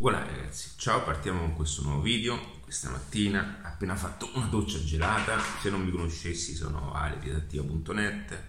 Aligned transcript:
Voilà 0.00 0.24
ragazzi, 0.24 0.70
ciao, 0.76 1.04
partiamo 1.04 1.40
con 1.40 1.56
questo 1.56 1.82
nuovo 1.82 2.00
video. 2.00 2.56
Questa 2.62 2.88
mattina 2.88 3.60
ho 3.62 3.66
appena 3.66 3.94
fatto 3.94 4.30
una 4.32 4.46
doccia 4.46 4.82
gelata. 4.82 5.38
Se 5.60 5.68
non 5.68 5.84
mi 5.84 5.90
conoscessi 5.90 6.54
sono 6.54 6.94
aledidattiva.net. 6.94 8.42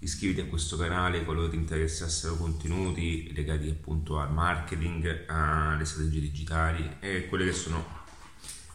Iscriviti 0.00 0.42
a 0.42 0.44
questo 0.44 0.76
canale 0.76 1.24
qualora 1.24 1.48
ti 1.48 1.56
interessassero 1.56 2.36
contenuti 2.36 3.32
legati 3.32 3.70
appunto 3.70 4.18
al 4.18 4.34
marketing, 4.34 5.24
alle 5.28 5.86
strategie 5.86 6.20
digitali 6.20 6.96
e 7.00 7.26
quelle 7.26 7.46
che 7.46 7.54
sono 7.54 8.04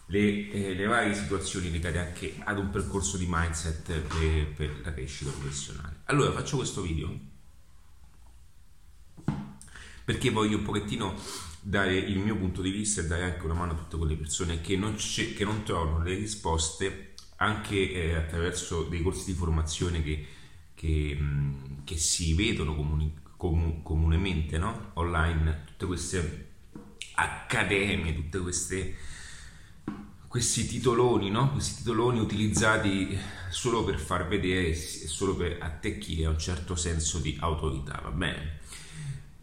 le, 0.07 0.49
eh, 0.49 0.73
le 0.73 0.85
varie 0.87 1.13
situazioni 1.13 1.69
legate 1.69 1.99
anche 1.99 2.35
ad 2.43 2.57
un 2.57 2.71
percorso 2.71 3.17
di 3.17 3.27
mindset 3.29 3.93
per, 3.93 4.53
per 4.55 4.81
la 4.83 4.91
crescita 4.91 5.29
professionale. 5.29 5.97
Allora 6.05 6.31
faccio 6.31 6.57
questo 6.57 6.81
video 6.81 7.35
perché 10.03 10.29
voglio 10.31 10.57
un 10.57 10.63
pochettino 10.63 11.13
dare 11.67 11.97
il 11.97 12.17
mio 12.19 12.37
punto 12.37 12.61
di 12.61 12.71
vista 12.71 13.01
e 13.01 13.07
dare 13.07 13.23
anche 13.23 13.43
una 13.43 13.53
mano 13.53 13.73
a 13.73 13.75
tutte 13.75 13.97
quelle 13.97 14.15
persone 14.15 14.61
che 14.61 14.77
non, 14.77 14.95
che 14.95 15.43
non 15.43 15.63
trovano 15.63 16.01
le 16.01 16.15
risposte 16.15 17.13
anche 17.37 17.91
eh, 17.91 18.15
attraverso 18.15 18.83
dei 18.83 19.01
corsi 19.01 19.25
di 19.25 19.37
formazione 19.37 20.01
che, 20.01 20.25
che, 20.73 21.17
mh, 21.19 21.83
che 21.83 21.97
si 21.97 22.33
vedono 22.35 22.73
comuni, 22.73 23.13
comu, 23.35 23.81
comunemente 23.83 24.57
no? 24.57 24.91
online, 24.93 25.63
tutte 25.65 25.85
queste 25.87 26.47
accademie, 27.15 28.29
queste 28.29 28.95
questi 30.27 30.67
titoloni, 30.67 31.29
no? 31.29 31.51
questi 31.51 31.77
titoloni 31.77 32.19
utilizzati 32.19 33.17
solo 33.49 33.83
per 33.83 33.99
far 33.99 34.27
vedere 34.27 34.69
e 34.69 34.75
solo 34.75 35.35
per 35.35 35.57
attecchire 35.59 36.27
un 36.27 36.37
certo 36.37 36.75
senso 36.75 37.19
di 37.19 37.35
autorità, 37.39 37.99
va 38.03 38.11
bene? 38.11 38.56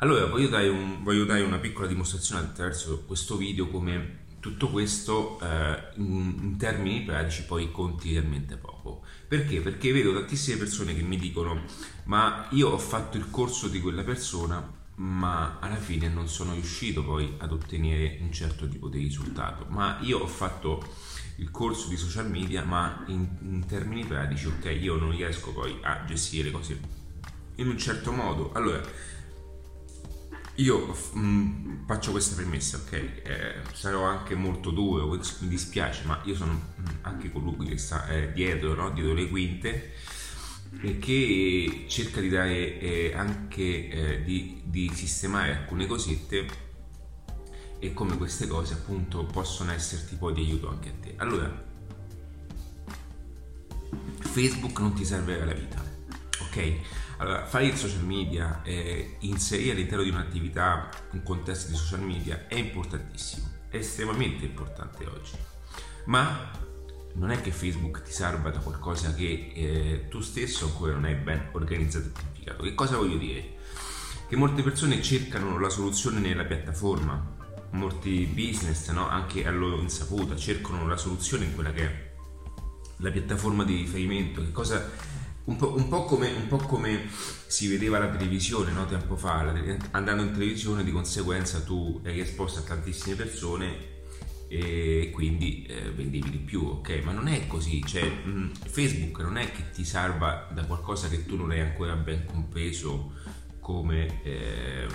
Allora, 0.05 0.27
voglio 0.27 0.49
dare, 0.49 0.69
un, 0.69 1.03
voglio 1.03 1.25
dare, 1.25 1.41
una 1.41 1.57
piccola 1.57 1.87
dimostrazione 1.87 2.43
attraverso 2.43 3.05
questo 3.07 3.39
video 3.39 3.69
come 3.69 4.19
tutto 4.39 4.69
questo 4.69 5.41
eh, 5.41 5.83
in, 5.95 6.41
in, 6.43 6.57
termini 6.59 7.01
pratici 7.05 7.47
poi 7.47 7.71
conti 7.71 8.13
realmente 8.13 8.59
poco. 8.59 9.03
Perché? 9.27 9.63
Perché 9.63 9.93
vedo 9.93 10.13
tantissime 10.13 10.59
persone 10.59 10.95
che 10.95 11.01
mi 11.01 11.17
dicono 11.17 11.63
ma 12.05 12.49
io 12.51 12.69
ho 12.69 12.77
fatto 12.77 13.17
il 13.17 13.31
corso 13.31 13.69
di 13.69 13.81
quella 13.81 14.03
persona 14.03 14.71
ma 14.97 15.59
alla 15.59 15.77
fine 15.77 16.11
non 16.11 16.29
sono 16.29 16.53
riuscito 16.53 17.03
poi 17.03 17.37
ad 17.39 17.53
ottenere 17.53 18.19
un 18.21 18.31
certo 18.31 18.69
tipo 18.69 18.89
di 18.89 18.99
risultato. 18.99 19.65
Ma 19.71 19.97
io 20.03 20.19
ho 20.19 20.27
fatto 20.27 20.87
il 21.37 21.51
corso 21.51 21.89
di 21.89 21.97
social 21.97 22.29
media 22.29 22.63
ma 22.63 23.05
in, 23.07 23.27
in 23.41 23.65
termini 23.65 24.05
pratici 24.05 24.49
ok 24.49 24.67
io 24.79 24.97
non 24.97 25.13
riesco 25.13 25.51
poi 25.55 25.79
a 25.81 26.05
gestire 26.05 26.45
le 26.45 26.51
cose 26.51 26.79
in 27.57 27.69
un 27.69 27.79
certo 27.79 28.13
modo. 28.13 28.53
Allora, 28.53 28.83
io 30.57 30.97
mh, 31.13 31.19
mm, 31.19 31.85
faccio 31.87 32.13
questa 32.13 32.37
premessa, 32.37 32.77
ok? 32.79 32.93
Eh, 32.93 33.55
sarò 33.73 34.05
anche 34.05 34.35
molto 34.35 34.71
duro, 34.71 35.09
mi 35.09 35.49
dispiace, 35.49 36.05
ma 36.05 36.21
io 36.25 36.35
sono 36.35 36.53
mm, 36.53 36.85
anche 37.03 37.31
colui 37.33 37.67
che 37.67 37.79
sta 37.79 38.07
eh, 38.09 38.33
dietro, 38.33 38.75
no? 38.75 38.91
dietro 38.91 39.15
le 39.15 39.29
quinte 39.29 39.93
e 40.81 40.99
che 40.99 41.85
cerca 41.89 42.21
di 42.21 42.29
dare 42.29 42.79
eh, 42.81 43.13
anche 43.15 43.89
eh, 43.89 44.25
di, 44.25 44.63
di 44.65 44.91
sistemare 44.93 45.57
alcune 45.57 45.87
cosette 45.87 46.47
e 47.79 47.93
come 47.93 48.17
queste 48.17 48.47
cose 48.47 48.75
appunto 48.75 49.25
possono 49.25 49.73
esserti 49.73 50.17
poi 50.17 50.35
di 50.35 50.41
aiuto 50.41 50.69
anche 50.69 50.89
a 50.89 50.93
te. 51.01 51.15
Allora, 51.17 51.65
Facebook 54.21 54.81
non 54.81 54.95
ti 54.95 55.05
serve 55.05 55.41
alla 55.41 55.53
vita, 55.53 55.83
ok? 56.41 56.75
Allora, 57.19 57.47
fare 57.47 57.67
il 57.67 57.77
social 57.77 58.05
media 58.05 58.63
e 58.63 59.17
inserire 59.21 59.73
all'interno 59.73 60.03
di 60.03 60.11
un'attività 60.11 60.89
un 61.13 61.23
contesto 61.23 61.71
di 61.71 61.77
social 61.77 62.01
media 62.01 62.47
è 62.49 62.57
importantissimo, 62.57 63.49
è 63.69 63.77
estremamente 63.77 64.45
importante 64.45 65.07
oggi. 65.07 65.33
Ma 66.07 66.51
non 67.15 67.31
è 67.31 67.41
che 67.41 67.53
Facebook 67.53 68.03
ti 68.03 68.13
salva 68.13 68.51
da 68.51 68.59
qualcosa 68.59 69.15
che 69.15 69.53
eh, 69.55 70.07
tu 70.09 70.21
stesso 70.21 70.67
ancora 70.67 70.93
non 70.93 71.05
hai 71.05 71.15
ben 71.15 71.51
organizzato 71.53 72.07
e 72.07 72.11
pianificato. 72.11 72.63
Che 72.65 72.75
cosa 72.75 72.97
voglio 72.97 73.17
dire? 73.17 73.57
Che 74.29 74.37
molte 74.37 74.63
persone 74.63 75.01
cercano 75.01 75.59
la 75.59 75.69
soluzione 75.69 76.19
nella 76.19 76.45
piattaforma, 76.45 77.37
molti 77.71 78.25
business, 78.27 78.91
no? 78.91 79.09
anche 79.09 79.47
a 79.47 79.51
loro 79.51 79.81
insaputa, 79.81 80.35
cercano 80.37 80.87
la 80.89 80.97
soluzione 80.97 81.45
in 81.45 81.55
quella 81.55 81.73
che 81.73 81.85
è 81.85 82.13
la 82.99 83.11
piattaforma 83.11 83.65
di 83.65 83.77
riferimento. 83.77 84.43
Che 84.43 84.51
cosa 84.51 84.91
un 85.45 85.57
po', 85.57 85.75
un, 85.75 85.89
po 85.89 86.05
come, 86.05 86.33
un 86.33 86.47
po', 86.47 86.57
come, 86.57 87.09
si 87.47 87.69
vedeva 87.69 87.99
la 87.99 88.09
televisione 88.09 88.73
no? 88.73 88.87
tempo 88.87 89.17
fa, 89.17 89.53
andando 89.91 90.23
in 90.23 90.33
televisione 90.33 90.83
di 90.83 90.91
conseguenza 90.91 91.61
tu 91.61 92.01
eri 92.03 92.21
esposto 92.21 92.61
a 92.61 92.63
tantissime 92.63 93.15
persone 93.15 93.93
e 94.49 95.11
quindi 95.13 95.67
eh, 95.67 95.91
vendevi 95.91 96.31
di 96.31 96.39
più, 96.39 96.65
ok? 96.65 97.01
Ma 97.03 97.13
non 97.13 97.29
è 97.29 97.47
così, 97.47 97.83
cioè 97.85 98.05
mh, 98.05 98.31
mm, 98.31 98.51
Facebook 98.67 99.21
non 99.21 99.37
è 99.37 99.51
che 99.51 99.71
ti 99.73 99.85
salva 99.85 100.49
da 100.53 100.65
qualcosa 100.65 101.09
che 101.09 101.27
tu 101.27 101.37
non 101.37 101.51
hai 101.51 101.61
ancora 101.61 101.95
ben 101.95 102.25
compreso 102.25 103.13
come, 103.59 104.23
eh, 104.23 104.87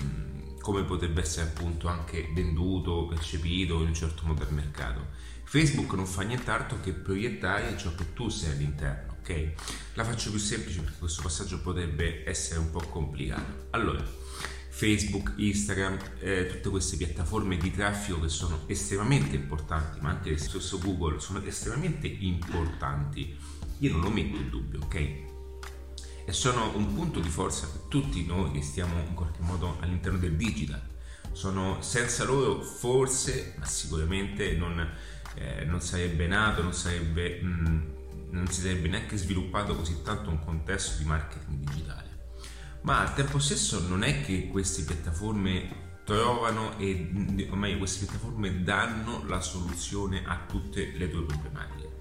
come 0.60 0.84
potrebbe 0.84 1.20
essere 1.20 1.48
appunto 1.48 1.88
anche 1.88 2.30
venduto, 2.34 3.06
percepito 3.06 3.80
in 3.80 3.88
un 3.88 3.94
certo 3.94 4.22
modo 4.24 4.42
al 4.42 4.52
mercato. 4.52 5.08
Facebook 5.44 5.92
non 5.94 6.06
fa 6.06 6.22
nient'altro 6.22 6.78
che 6.80 6.92
proiettare 6.92 7.76
ciò 7.76 7.94
che 7.94 8.12
tu 8.14 8.28
sei 8.28 8.52
all'interno 8.52 9.09
ok? 9.20 9.52
La 9.94 10.04
faccio 10.04 10.30
più 10.30 10.38
semplice 10.38 10.80
perché 10.80 10.98
questo 10.98 11.22
passaggio 11.22 11.60
potrebbe 11.60 12.28
essere 12.28 12.58
un 12.60 12.70
po' 12.70 12.80
complicato. 12.80 13.68
Allora, 13.70 14.02
Facebook, 14.68 15.34
Instagram, 15.36 15.98
eh, 16.20 16.46
tutte 16.46 16.70
queste 16.70 16.96
piattaforme 16.96 17.58
di 17.58 17.70
traffico 17.70 18.20
che 18.20 18.28
sono 18.28 18.62
estremamente 18.66 19.36
importanti, 19.36 20.00
ma 20.00 20.08
anche 20.08 20.38
stesso 20.38 20.78
Google 20.78 21.20
sono 21.20 21.42
estremamente 21.44 22.06
importanti. 22.06 23.36
Io 23.78 23.92
non 23.92 24.00
lo 24.00 24.10
metto 24.10 24.36
in 24.36 24.48
dubbio, 24.48 24.80
ok? 24.84 24.94
E 26.24 26.32
sono 26.32 26.74
un 26.76 26.94
punto 26.94 27.20
di 27.20 27.28
forza 27.28 27.66
per 27.66 27.82
tutti 27.88 28.24
noi 28.24 28.52
che 28.52 28.62
stiamo 28.62 28.98
in 29.06 29.14
qualche 29.14 29.42
modo 29.42 29.76
all'interno 29.80 30.18
del 30.18 30.36
digital. 30.36 30.80
Sono 31.32 31.82
senza 31.82 32.24
loro 32.24 32.62
forse, 32.62 33.54
ma 33.58 33.66
sicuramente 33.66 34.54
non, 34.56 34.80
eh, 35.34 35.64
non 35.64 35.80
sarebbe 35.82 36.26
nato, 36.26 36.62
non 36.62 36.72
sarebbe... 36.72 37.40
Mh, 37.42 37.68
mm, 37.68 37.98
non 38.30 38.46
si 38.48 38.60
sarebbe 38.60 38.88
neanche 38.88 39.16
sviluppato 39.16 39.74
così 39.76 40.02
tanto 40.02 40.30
un 40.30 40.44
contesto 40.44 40.98
di 40.98 41.04
marketing 41.04 41.64
digitale. 41.64 42.08
Ma 42.82 43.00
al 43.00 43.14
tempo 43.14 43.38
stesso 43.38 43.86
non 43.86 44.02
è 44.02 44.22
che 44.22 44.48
queste 44.48 44.82
piattaforme 44.82 45.88
trovano 46.04 46.78
e 46.78 47.46
o 47.50 47.56
meglio 47.56 47.78
queste 47.78 48.06
piattaforme 48.06 48.62
danno 48.62 49.24
la 49.26 49.40
soluzione 49.40 50.22
a 50.24 50.44
tutte 50.46 50.92
le 50.96 51.10
tue 51.10 51.24
problematiche. 51.24 51.98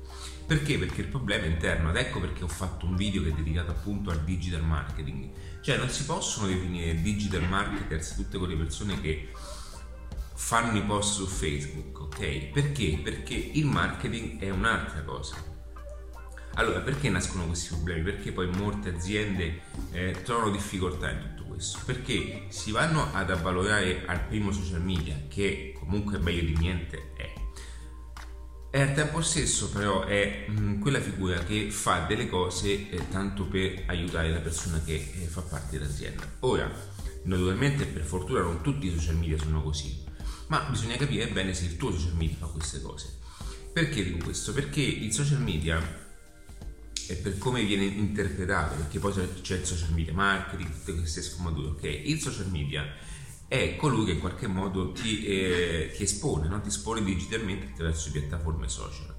Perché? 0.48 0.80
Perché 0.80 1.02
il 1.02 1.08
problema 1.08 1.44
è 1.44 1.48
interno 1.48 1.90
ed 1.90 1.98
ecco 1.98 2.20
perché 2.20 2.44
ho 2.44 2.48
fatto 2.48 2.88
un 2.88 2.96
video 2.96 3.22
che 3.22 3.30
è 3.30 3.34
dedicato 3.34 3.72
appunto 3.72 4.10
al 4.10 4.24
digital 4.24 4.64
marketing. 4.64 5.30
Cioè 5.62 5.78
non 5.78 5.90
si 5.90 6.06
possono 6.06 6.48
definire 6.48 7.00
digital 7.02 7.48
marketers 7.48 8.16
tutte 8.16 8.38
quelle 8.38 8.56
persone 8.56 9.00
che 9.00 9.32
fanno 10.34 10.78
i 10.78 10.82
post 10.84 11.16
su 11.16 11.28
Facebook, 11.28 12.00
ok? 12.00 12.52
Perché? 12.52 13.00
Perché 13.04 13.36
il 13.36 13.66
marketing 13.66 14.40
è 14.40 14.50
un'altra 14.50 15.04
cosa 15.04 15.49
allora, 16.60 16.82
perché 16.82 17.10
nascono 17.10 17.46
questi 17.46 17.70
problemi? 17.70 18.04
Perché 18.04 18.34
poi 18.34 18.48
molte 18.48 18.90
aziende 18.90 19.62
eh, 19.92 20.22
trovano 20.24 20.52
difficoltà 20.52 21.10
in 21.10 21.20
tutto 21.20 21.48
questo? 21.48 21.80
Perché 21.86 22.48
si 22.50 22.72
vanno 22.72 23.14
ad 23.14 23.32
avvalorare 23.32 24.04
al 24.06 24.26
primo 24.26 24.52
social 24.52 24.82
media, 24.82 25.16
che 25.30 25.74
comunque 25.80 26.18
meglio 26.18 26.42
di 26.42 26.58
niente 26.58 27.14
è, 27.16 27.34
e 28.72 28.82
al 28.82 28.94
tempo 28.94 29.22
stesso 29.22 29.70
però 29.70 30.04
è 30.04 30.46
mh, 30.48 30.62
mm, 30.62 30.82
quella 30.82 31.00
figura 31.00 31.40
che 31.40 31.72
fa 31.72 32.02
delle 32.02 32.28
cose 32.28 32.90
eh, 32.90 33.08
tanto 33.10 33.48
per 33.48 33.86
aiutare 33.88 34.30
la 34.30 34.40
persona 34.40 34.82
che 34.84 34.96
eh, 34.96 35.26
fa 35.28 35.42
parte 35.42 35.80
dell'azienda. 35.80 36.30
Ora, 36.42 36.70
naturalmente 37.24 37.86
per 37.86 38.04
fortuna 38.04 38.42
non 38.42 38.62
tutti 38.62 38.88
i 38.88 38.92
social 38.92 39.16
media 39.16 39.38
sono 39.38 39.64
così, 39.64 40.04
ma 40.48 40.60
bisogna 40.70 40.98
capire 40.98 41.28
bene 41.30 41.54
se 41.54 41.66
il 41.66 41.78
tuo 41.78 41.94
social 41.94 42.16
media 42.16 42.36
fa 42.38 42.48
queste 42.48 42.82
cose. 42.82 43.18
Perché 43.72 44.04
dico 44.04 44.26
questo? 44.26 44.52
Perché 44.52 44.82
il 44.82 45.14
social 45.14 45.42
media 45.42 46.08
e 47.10 47.16
per 47.16 47.40
come 47.40 47.64
viene 47.64 47.86
interpretato, 47.86 48.76
perché 48.76 49.00
poi 49.00 49.12
c'è 49.42 49.56
il 49.56 49.66
social 49.66 49.92
media 49.94 50.14
marketing, 50.14 50.70
tutte 50.72 50.94
queste 50.94 51.24
sfumature, 51.24 51.70
ok? 51.70 51.84
Il 52.06 52.22
social 52.22 52.52
media 52.52 52.86
è 53.48 53.76
colui 53.78 54.06
che 54.06 54.12
in 54.12 54.20
qualche 54.20 54.46
modo 54.46 54.92
ti, 54.92 55.26
eh, 55.26 55.92
ti 55.96 56.04
espone, 56.04 56.48
no? 56.48 56.62
ti 56.62 56.68
espone 56.68 57.04
digitalmente 57.04 57.66
attraverso 57.72 58.12
piattaforme 58.12 58.70
social. 58.70 59.12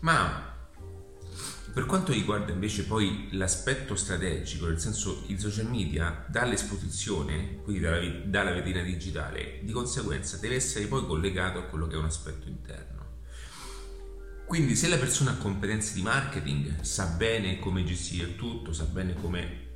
Ma 0.00 0.54
per 1.72 1.86
quanto 1.86 2.12
riguarda 2.12 2.52
invece 2.52 2.84
poi 2.84 3.28
l'aspetto 3.30 3.94
strategico, 3.94 4.66
nel 4.66 4.78
senso 4.78 5.24
il 5.28 5.40
social 5.40 5.70
media 5.70 6.26
dall'esposizione, 6.28 7.60
quindi 7.62 7.80
dalla, 7.80 8.06
dalla 8.26 8.52
vetrina 8.52 8.82
digitale, 8.82 9.60
di 9.62 9.72
conseguenza 9.72 10.36
deve 10.36 10.56
essere 10.56 10.84
poi 10.84 11.06
collegato 11.06 11.60
a 11.60 11.62
quello 11.62 11.86
che 11.86 11.94
è 11.94 11.98
un 11.98 12.04
aspetto 12.04 12.46
interno. 12.46 12.91
Quindi 14.52 14.76
se 14.76 14.88
la 14.88 14.98
persona 14.98 15.30
ha 15.30 15.36
competenze 15.36 15.94
di 15.94 16.02
marketing, 16.02 16.82
sa 16.82 17.06
bene 17.06 17.58
come 17.58 17.84
gestire 17.84 18.36
tutto, 18.36 18.74
sa 18.74 18.84
bene 18.84 19.14
come 19.14 19.70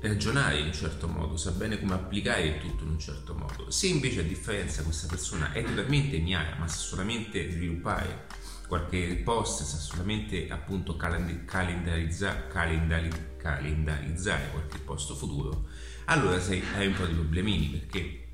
ragionare 0.00 0.58
in 0.58 0.68
un 0.68 0.72
certo 0.72 1.06
modo, 1.06 1.36
sa 1.36 1.50
bene 1.50 1.78
come 1.78 1.92
applicare 1.92 2.46
il 2.46 2.58
tutto 2.60 2.84
in 2.84 2.92
un 2.92 2.98
certo 2.98 3.34
modo. 3.34 3.70
Se 3.70 3.88
invece 3.88 4.20
a 4.20 4.22
differenza 4.22 4.84
questa 4.84 5.06
persona 5.06 5.52
è 5.52 5.62
totalmente 5.62 6.16
ignara, 6.16 6.56
ma 6.56 6.66
sa 6.66 6.78
solamente 6.78 7.50
sviluppare 7.50 8.24
qualche 8.66 9.20
post, 9.22 9.64
sa 9.64 9.76
solamente 9.76 10.48
appunto 10.48 10.96
calendarizza, 10.96 12.46
calendari, 12.46 13.10
calendarizzare 13.36 14.48
qualche 14.50 14.78
posto 14.78 15.14
futuro, 15.14 15.66
allora 16.06 16.40
sei, 16.40 16.62
hai 16.74 16.86
un 16.86 16.94
po' 16.94 17.04
di 17.04 17.12
problemini 17.12 17.66
perché 17.66 18.28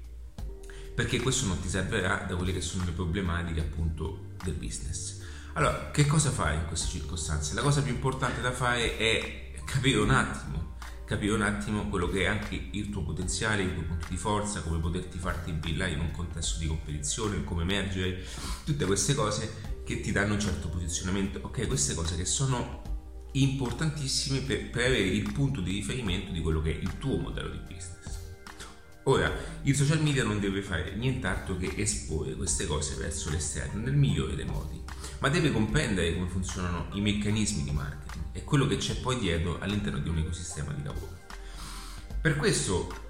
perché 0.95 1.21
questo 1.21 1.47
non 1.47 1.61
ti 1.61 1.69
servirà 1.69 2.25
da 2.27 2.37
quelle 2.37 2.53
che 2.53 2.61
sono 2.61 2.85
le 2.85 2.93
problematiche 2.93 3.61
appunto 3.61 4.29
del 4.45 4.55
business. 4.55 5.16
Allora, 5.57 5.91
che 5.91 6.05
cosa 6.05 6.31
fai 6.31 6.55
in 6.55 6.67
queste 6.67 6.89
circostanze? 6.89 7.55
La 7.55 7.63
cosa 7.63 7.81
più 7.81 7.95
importante 7.95 8.43
da 8.43 8.53
fare 8.53 8.99
è 8.99 9.53
capire 9.65 10.01
un 10.01 10.11
attimo, 10.11 10.75
capire 11.07 11.33
un 11.33 11.41
attimo 11.41 11.89
quello 11.89 12.11
che 12.11 12.25
è 12.25 12.27
anche 12.27 12.69
il 12.73 12.91
tuo 12.91 13.03
potenziale, 13.03 13.63
i 13.63 13.73
tuoi 13.73 13.87
punti 13.87 14.05
di 14.11 14.19
forza, 14.19 14.61
come 14.61 14.79
poterti 14.81 15.17
farti 15.17 15.53
brillare 15.53 15.93
in 15.93 16.01
un 16.01 16.11
contesto 16.11 16.59
di 16.59 16.67
competizione, 16.67 17.43
come 17.43 17.63
emergere, 17.63 18.23
tutte 18.67 18.85
queste 18.85 19.15
cose 19.15 19.81
che 19.83 20.03
ti 20.03 20.13
danno 20.13 20.35
un 20.35 20.41
certo 20.41 20.69
posizionamento. 20.69 21.41
Ok, 21.41 21.67
queste 21.67 21.95
cose 21.95 22.17
che 22.17 22.27
sono 22.27 22.83
importantissime 23.33 24.41
per, 24.41 24.69
per 24.69 24.85
avere 24.85 25.05
il 25.05 25.33
punto 25.33 25.63
di 25.63 25.73
riferimento 25.73 26.33
di 26.33 26.43
quello 26.43 26.61
che 26.61 26.73
è 26.73 26.79
il 26.79 26.99
tuo 26.99 27.17
modello 27.17 27.49
di 27.49 27.61
business. 27.61 28.25
Ora, 29.05 29.33
il 29.63 29.75
social 29.75 30.03
media 30.03 30.23
non 30.23 30.39
deve 30.39 30.61
fare 30.61 30.95
nient'altro 30.97 31.57
che 31.57 31.73
esporre 31.77 32.35
queste 32.35 32.67
cose 32.67 32.95
verso 32.97 33.31
l'esterno 33.31 33.81
nel 33.81 33.95
migliore 33.95 34.35
dei 34.35 34.45
modi, 34.45 34.83
ma 35.19 35.29
deve 35.29 35.53
comprendere 35.53 36.15
come 36.15 36.29
funzionano 36.29 36.89
i 36.93 37.01
meccanismi 37.01 37.65
di 37.65 37.71
marketing 37.71 38.25
e 38.33 38.45
quello 38.45 38.67
che 38.67 38.77
c'è 38.77 38.97
poi 38.97 39.19
dietro 39.19 39.59
all'interno 39.61 39.99
di 39.99 40.09
un 40.09 40.19
ecosistema 40.19 40.73
di 40.73 40.83
lavoro. 40.83 41.17
Per 42.21 42.37
questo 42.37 43.05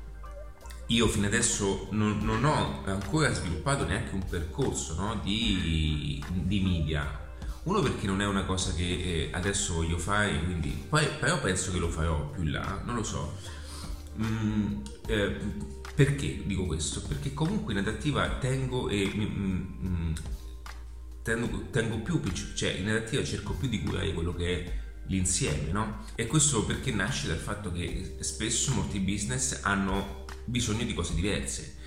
io 0.87 1.08
fino 1.08 1.26
adesso 1.26 1.88
non, 1.91 2.19
non 2.23 2.44
ho 2.44 2.85
ancora 2.85 3.32
sviluppato 3.32 3.85
neanche 3.85 4.14
un 4.14 4.25
percorso 4.25 4.94
no, 4.94 5.20
di, 5.23 6.23
di 6.32 6.61
media 6.61 7.25
uno 7.67 7.81
perché 7.81 8.06
non 8.06 8.20
è 8.20 8.26
una 8.26 8.44
cosa 8.44 8.73
che 8.73 8.85
eh, 8.85 9.31
adesso 9.32 9.75
voglio 9.75 9.99
fare, 9.99 10.38
quindi 10.44 10.69
poi, 10.88 11.05
però 11.19 11.41
penso 11.41 11.73
che 11.73 11.79
lo 11.79 11.88
farò 11.88 12.31
più 12.31 12.44
là, 12.44 12.81
non 12.85 12.94
lo 12.94 13.03
so. 13.03 13.37
Mm, 14.23 14.82
eh, 15.08 15.37
perché 15.93 16.43
dico 16.47 16.64
questo? 16.64 17.03
Perché 17.03 17.35
comunque 17.35 17.73
in 17.73 17.81
adattiva 17.81 18.29
tengo 18.38 18.88
e 18.88 19.11
mm, 19.12 19.23
mm, 19.85 20.12
tengo, 21.26 21.64
tengo, 21.73 21.99
più, 21.99 22.23
cioè 22.55 22.70
in 22.70 22.88
adattiva 22.88 23.25
cerco 23.25 23.55
più 23.55 23.69
di 23.69 23.82
curare 23.82 24.12
quello 24.12 24.32
che 24.32 24.64
è 24.64 24.73
l'insieme, 25.06 25.73
no? 25.73 26.05
E 26.14 26.28
questo 26.28 26.64
perché 26.64 26.93
nasce 26.93 27.26
dal 27.26 27.38
fatto 27.38 27.73
che 27.73 28.19
spesso 28.20 28.73
molti 28.73 29.00
business 29.00 29.61
hanno 29.62 30.25
bisogno 30.44 30.84
di 30.84 30.94
cose 30.94 31.14
diverse. 31.14 31.78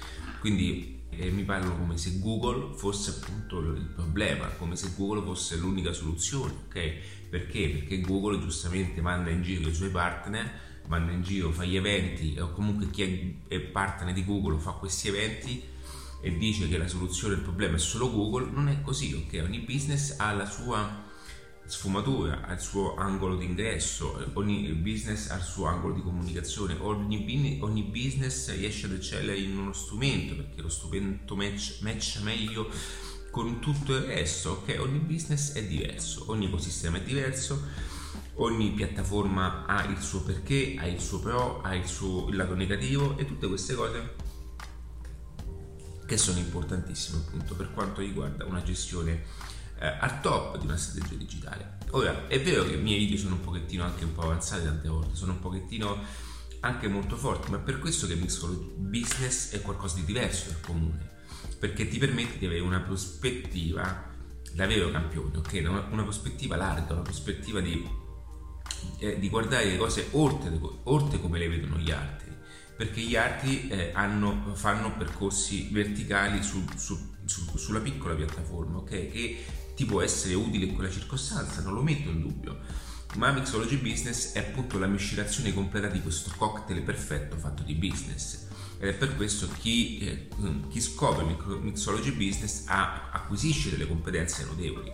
Quindi 0.42 1.04
eh, 1.12 1.32
mi 1.32 1.44
parlano 1.44 1.78
come 1.78 1.98
se 1.98 2.20
Google 2.20 2.76
fosse 2.76 3.12
appunto 3.12 3.60
il 3.60 3.90
problema, 3.96 4.48
come 4.58 4.76
se 4.76 4.92
Google 4.98 5.24
fosse 5.24 5.56
l'unica 5.56 5.94
soluzione, 5.94 6.54
ok? 6.68 6.92
Perché? 7.30 7.70
Perché 7.70 8.02
Google 8.02 8.42
giustamente 8.42 9.00
manda 9.00 9.30
in 9.30 9.42
giro 9.42 9.70
i 9.70 9.74
suoi 9.74 9.90
partner 9.90 10.68
vanno 10.88 11.12
in 11.12 11.22
giro, 11.22 11.52
fa 11.52 11.64
gli 11.64 11.78
eventi 11.78 12.38
o 12.40 12.52
comunque 12.52 12.90
chi 12.90 13.38
è 13.48 13.60
partner 13.60 14.14
di 14.14 14.26
Google 14.26 14.60
fa 14.60 14.72
questi 14.72 15.08
eventi 15.08 15.64
e 16.22 16.38
dice 16.38 16.68
che 16.68 16.78
la 16.78 16.88
soluzione 16.88 17.36
del 17.36 17.44
problema 17.44 17.76
è 17.76 17.80
solo 17.80 18.12
Google, 18.12 18.50
non 18.52 18.68
è 18.68 18.82
così, 18.82 19.14
ok? 19.14 19.42
Ogni 19.44 19.60
business 19.60 20.16
ha 20.18 20.34
la 20.34 20.46
sua 20.46 21.08
sfumatura, 21.66 22.42
ha 22.46 22.54
il 22.54 22.60
suo 22.60 22.96
angolo 22.96 23.38
di 23.38 23.46
ingresso, 23.46 24.32
ogni 24.34 24.68
business 24.74 25.30
ha 25.30 25.38
il 25.38 25.44
suo 25.44 25.66
angolo 25.66 25.94
di 25.94 26.02
comunicazione, 26.02 26.76
ogni, 26.80 27.60
ogni 27.62 27.84
business 27.84 28.54
riesce 28.56 28.88
ad 28.88 28.94
eccellere 28.94 29.38
in 29.38 29.58
uno 29.58 29.74
strumento 29.74 30.36
perché 30.36 30.62
lo 30.62 30.70
strumento 30.70 31.36
match, 31.36 31.80
match 31.82 32.20
meglio 32.24 32.70
con 33.32 33.60
tutto 33.60 33.96
il 33.96 34.02
resto, 34.02 34.64
ok? 34.64 34.78
Ogni 34.80 35.00
business 35.00 35.54
è 35.54 35.64
diverso, 35.66 36.26
ogni 36.28 36.48
ecosistema 36.48 36.98
è 36.98 37.02
diverso 37.02 37.98
ogni 38.40 38.72
piattaforma 38.72 39.66
ha 39.66 39.84
il 39.84 39.98
suo 40.00 40.22
perché, 40.22 40.76
ha 40.78 40.88
il 40.88 41.00
suo 41.00 41.20
pro, 41.20 41.62
ha 41.62 41.76
il 41.76 41.86
suo 41.86 42.30
il 42.30 42.36
lato 42.36 42.56
negativo 42.56 43.18
e 43.18 43.26
tutte 43.26 43.48
queste 43.48 43.76
cose 43.76 44.19
che 46.10 46.18
sono 46.18 46.40
importantissime 46.40 47.20
appunto 47.20 47.54
per 47.54 47.72
quanto 47.72 48.02
riguarda 48.02 48.44
una 48.46 48.64
gestione 48.64 49.26
eh, 49.78 49.86
al 49.86 50.22
top 50.22 50.58
di 50.58 50.66
una 50.66 50.76
strategia 50.76 51.16
digitale. 51.16 51.78
Ora, 51.92 52.28
è 52.28 52.42
vero 52.42 52.66
che 52.66 52.74
i 52.74 52.82
miei 52.82 52.98
video 52.98 53.20
sono 53.20 53.36
un 53.36 53.42
pochettino 53.42 53.84
anche 53.84 54.06
un 54.06 54.14
po' 54.14 54.24
avanzati 54.24 54.64
tante 54.64 54.88
volte, 54.90 55.16
sono 55.16 55.34
un 55.34 55.40
pochettino 55.40 55.98
anche 56.62 56.88
molto 56.88 57.16
forti, 57.16 57.52
ma 57.52 57.58
è 57.58 57.62
per 57.62 57.78
questo 57.78 58.08
che 58.08 58.16
Mixolo 58.16 58.74
Business 58.76 59.52
è 59.52 59.62
qualcosa 59.62 59.98
di 59.98 60.06
diverso 60.06 60.50
dal 60.50 60.62
comune, 60.62 61.08
perché 61.60 61.88
ti 61.88 62.00
permette 62.00 62.40
di 62.40 62.48
avere 62.48 62.62
una 62.62 62.80
prospettiva 62.80 64.08
da 64.52 64.66
vero 64.66 64.90
campione, 64.90 65.38
ok? 65.38 65.64
Una, 65.68 65.88
una 65.92 66.04
prospettiva 66.04 66.56
larga, 66.56 66.94
una 66.94 67.04
prospettiva 67.04 67.60
di 67.60 67.88
eh, 69.00 69.20
di 69.20 69.30
guardare 69.30 69.66
le 69.66 69.78
cose 69.78 70.08
oltre, 70.12 70.58
oltre, 70.84 71.20
come 71.20 71.38
le 71.38 71.50
vedono 71.50 71.78
gli 71.78 71.92
altri, 71.92 72.29
perché 72.80 73.02
gli 73.02 73.18
altri 73.18 73.68
eh, 73.68 73.92
hanno, 73.94 74.54
fanno 74.56 74.96
percorsi 74.96 75.68
verticali 75.70 76.42
su, 76.42 76.64
su, 76.78 76.98
su, 77.26 77.58
sulla 77.58 77.82
piccola 77.82 78.16
piattaforma, 78.16 78.78
ok? 78.78 78.90
Che 78.90 79.46
ti 79.76 79.84
può 79.84 80.02
essere 80.02 80.34
utile 80.36 80.64
in 80.64 80.76
quella 80.76 80.90
circostanza, 80.90 81.62
non 81.62 81.74
lo 81.74 81.82
metto 81.82 82.08
in 82.08 82.22
dubbio. 82.22 82.58
Ma 83.16 83.34
Mixology 83.34 83.76
Business 83.76 84.32
è 84.32 84.40
appunto 84.40 84.80
la 84.80 84.88
miscelazione 84.88 85.54
completa 85.54 85.88
di 85.88 86.02
questo 86.02 86.32
cocktail 86.38 86.82
perfetto 86.84 87.36
fatto 87.36 87.64
di 87.64 87.74
business. 87.74 88.48
Ed 88.80 88.88
è 88.88 88.94
per 88.94 89.14
questo 89.18 89.50
chi, 89.60 89.98
eh, 89.98 90.30
chi 90.70 90.80
scopre 90.80 91.26
Mixology 91.60 92.12
Business 92.12 92.64
ha, 92.68 93.10
acquisisce 93.12 93.72
delle 93.72 93.88
competenze 93.88 94.46
notevoli, 94.46 94.90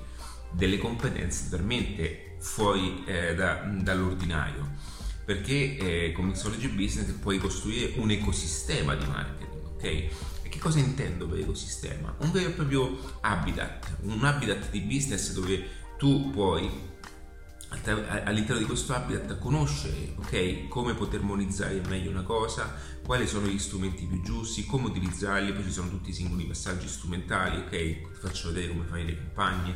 delle 0.50 0.80
competenze 0.80 1.50
veramente 1.52 2.38
fuori 2.40 3.04
eh, 3.06 3.36
da, 3.36 3.58
dall'ordinario 3.58 4.95
perché 5.26 5.78
eh, 5.78 6.12
con 6.12 6.26
Mixology 6.26 6.70
Business 6.70 7.12
puoi 7.14 7.40
costruire 7.40 7.94
un 7.98 8.12
ecosistema 8.12 8.94
di 8.96 9.06
marketing, 9.06 9.66
ok? 9.66 9.84
E 9.84 10.50
che 10.50 10.60
cosa 10.60 10.78
intendo 10.78 11.28
per 11.28 11.40
ecosistema? 11.40 12.16
Un 12.20 12.32
vero 12.32 12.50
e 12.50 12.52
proprio 12.52 12.98
habitat, 13.22 13.98
un 14.02 14.24
habitat 14.24 14.70
di 14.70 14.82
business 14.82 15.34
dove 15.34 15.84
tu 15.98 16.30
puoi 16.30 16.94
all'interno 18.24 18.60
di 18.60 18.66
questo 18.66 18.94
habitat 18.94 19.38
conoscere 19.38 20.14
ok 20.16 20.68
come 20.68 20.94
poter 20.94 21.22
monetizzare 21.22 21.82
meglio 21.88 22.10
una 22.10 22.22
cosa 22.22 22.74
quali 23.04 23.28
sono 23.28 23.48
gli 23.48 23.60
strumenti 23.60 24.06
più 24.06 24.22
giusti 24.22 24.66
come 24.66 24.88
utilizzarli 24.88 25.52
poi 25.52 25.64
ci 25.64 25.72
sono 25.72 25.90
tutti 25.90 26.12
i 26.12 26.14
singoli 26.14 26.46
passaggi 26.46 26.88
strumentali 26.88 27.58
ok 27.58 27.70
ti 27.70 28.20
faccio 28.20 28.52
vedere 28.52 28.72
come 28.72 28.86
fare 28.86 29.04
le 29.04 29.18
campagne 29.18 29.76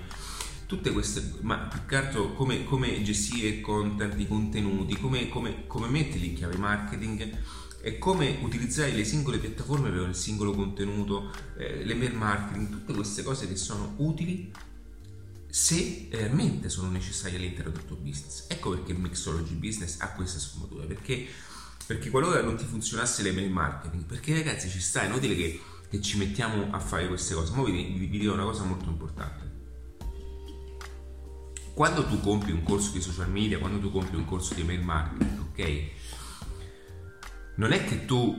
tutte 0.70 0.92
queste, 0.92 1.34
ma 1.42 1.58
più 1.58 1.84
che 1.88 1.96
altro 1.96 2.34
come, 2.36 2.64
come 2.64 3.02
gestire 3.02 3.60
content, 3.60 4.14
i 4.20 4.28
contenuti, 4.28 5.00
come, 5.00 5.28
come, 5.28 5.66
come 5.66 5.88
metterli 5.88 6.28
in 6.28 6.36
chiave 6.36 6.58
marketing 6.58 7.38
e 7.82 7.98
come 7.98 8.38
utilizzare 8.44 8.92
le 8.92 9.04
singole 9.04 9.40
piattaforme 9.40 9.90
per 9.90 10.08
il 10.08 10.14
singolo 10.14 10.52
contenuto, 10.52 11.32
eh, 11.58 11.84
l'email 11.84 12.14
marketing, 12.14 12.70
tutte 12.70 12.94
queste 12.94 13.24
cose 13.24 13.48
che 13.48 13.56
sono 13.56 13.96
utili 13.98 14.52
se 15.48 16.08
realmente 16.12 16.70
sono 16.70 16.92
necessarie 16.92 17.38
all'interno 17.38 17.72
del 17.72 17.86
tuo 17.86 17.96
business. 17.96 18.46
Ecco 18.48 18.70
perché 18.70 18.92
il 18.92 19.00
Mixology 19.00 19.56
Business 19.56 20.00
ha 20.02 20.12
questa 20.12 20.38
sfumatura, 20.38 20.86
perché, 20.86 21.26
perché 21.88 22.12
qualora 22.12 22.44
non 22.44 22.58
ti 22.58 22.66
funzionasse 22.66 23.24
l'email 23.24 23.50
marketing, 23.50 24.04
perché 24.04 24.36
ragazzi 24.36 24.70
ci 24.70 24.82
sta, 24.82 25.02
è 25.02 25.08
inutile 25.08 25.36
che, 25.36 25.60
che 25.90 26.00
ci 26.00 26.20
mettiamo 26.20 26.68
a 26.70 26.80
fare 26.80 27.08
queste 27.08 27.34
cose, 27.34 27.54
ma 27.56 27.64
vi, 27.64 27.72
vi, 27.72 28.06
vi 28.06 28.20
dirò 28.20 28.34
una 28.34 28.44
cosa 28.44 28.66
molto 28.66 28.88
importante 28.88 29.49
quando 31.80 32.06
tu 32.06 32.20
compri 32.20 32.52
un 32.52 32.62
corso 32.62 32.92
di 32.92 33.00
social 33.00 33.32
media, 33.32 33.58
quando 33.58 33.80
tu 33.80 33.90
compri 33.90 34.18
un 34.18 34.26
corso 34.26 34.54
di 34.54 34.64
mail 34.64 34.82
marketing, 34.82 35.40
ok? 35.40 35.82
Non 37.56 37.72
è 37.72 37.86
che 37.86 38.04
tu 38.04 38.38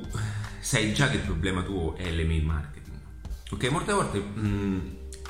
sai 0.61 0.93
già 0.93 1.09
che 1.09 1.17
il 1.17 1.23
problema 1.23 1.63
tuo 1.63 1.97
è 1.97 2.11
l'email 2.11 2.45
marketing. 2.45 3.01
Ok, 3.49 3.71
molte 3.71 3.93
volte, 3.95 4.19
mh, 4.19 4.47
mm, 4.47 4.79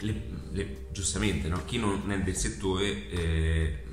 le, 0.00 0.22
le, 0.50 0.88
giustamente, 0.90 1.46
no? 1.46 1.64
chi 1.64 1.78
non 1.78 2.10
è 2.10 2.20
del 2.20 2.34
settore 2.34 3.10
eh, 3.10 3.84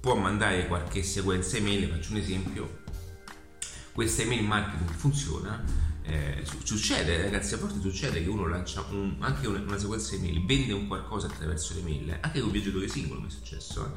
può 0.00 0.16
mandare 0.16 0.66
qualche 0.66 1.02
sequenza 1.02 1.56
email, 1.56 1.88
faccio 1.88 2.10
un 2.10 2.18
esempio, 2.18 2.82
questa 3.92 4.20
email 4.20 4.44
marketing 4.44 4.90
funziona, 4.90 5.64
eh, 6.10 6.44
succede 6.64 7.22
ragazzi 7.22 7.54
a 7.54 7.58
volte 7.58 7.80
succede 7.80 8.22
che 8.22 8.28
uno 8.28 8.46
lancia 8.48 8.84
un, 8.90 9.16
anche 9.20 9.46
una, 9.46 9.60
una, 9.60 9.78
sequenza 9.78 10.16
email 10.16 10.44
vende 10.44 10.72
un 10.72 10.88
qualcosa 10.88 11.28
attraverso 11.28 11.74
le 11.74 11.82
mail 11.82 12.18
anche 12.20 12.40
con 12.40 12.50
viaggiatore 12.50 12.88
singolo 12.88 13.20
mi 13.20 13.28
è 13.28 13.30
successo 13.30 13.86
eh. 13.86 13.90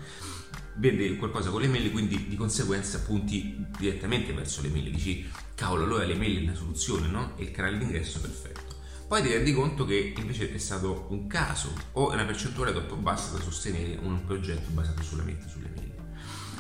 vende 0.76 1.16
qualcosa 1.18 1.50
con 1.50 1.62
le 1.62 1.68
mail 1.68 1.92
quindi 1.92 2.28
di 2.28 2.36
conseguenza 2.36 3.00
punti 3.02 3.66
direttamente 3.80 4.32
verso 4.34 4.62
le 4.62 4.70
mail 4.70 4.92
dici 4.92 5.28
cavolo 5.56 5.86
allora 5.86 6.04
le 6.06 6.16
mail 6.16 6.40
è 6.40 6.42
una 6.44 6.56
soluzione 6.56 7.08
no? 7.08 7.34
e 7.38 7.44
il 7.44 7.52
canale 7.52 7.80
d'ingresso 7.80 8.20
è 8.20 8.22
perfetto 8.22 8.76
poi 9.08 9.22
ti 9.22 9.30
rendi 9.30 9.54
conto 9.54 9.86
che 9.86 10.14
invece 10.16 10.54
è 10.54 10.58
stato 10.58 11.08
un 11.10 11.26
caso 11.28 11.74
o 11.94 12.12
è 12.12 12.14
una 12.14 12.26
percentuale 12.26 12.72
troppo 12.72 12.96
bassa 12.96 13.36
da 13.36 13.42
sostenere 13.42 13.98
un 14.02 14.24
progetto 14.24 14.70
basato 14.70 15.02
solamente 15.02 15.48
sulle 15.50 15.70
mail 15.76 15.92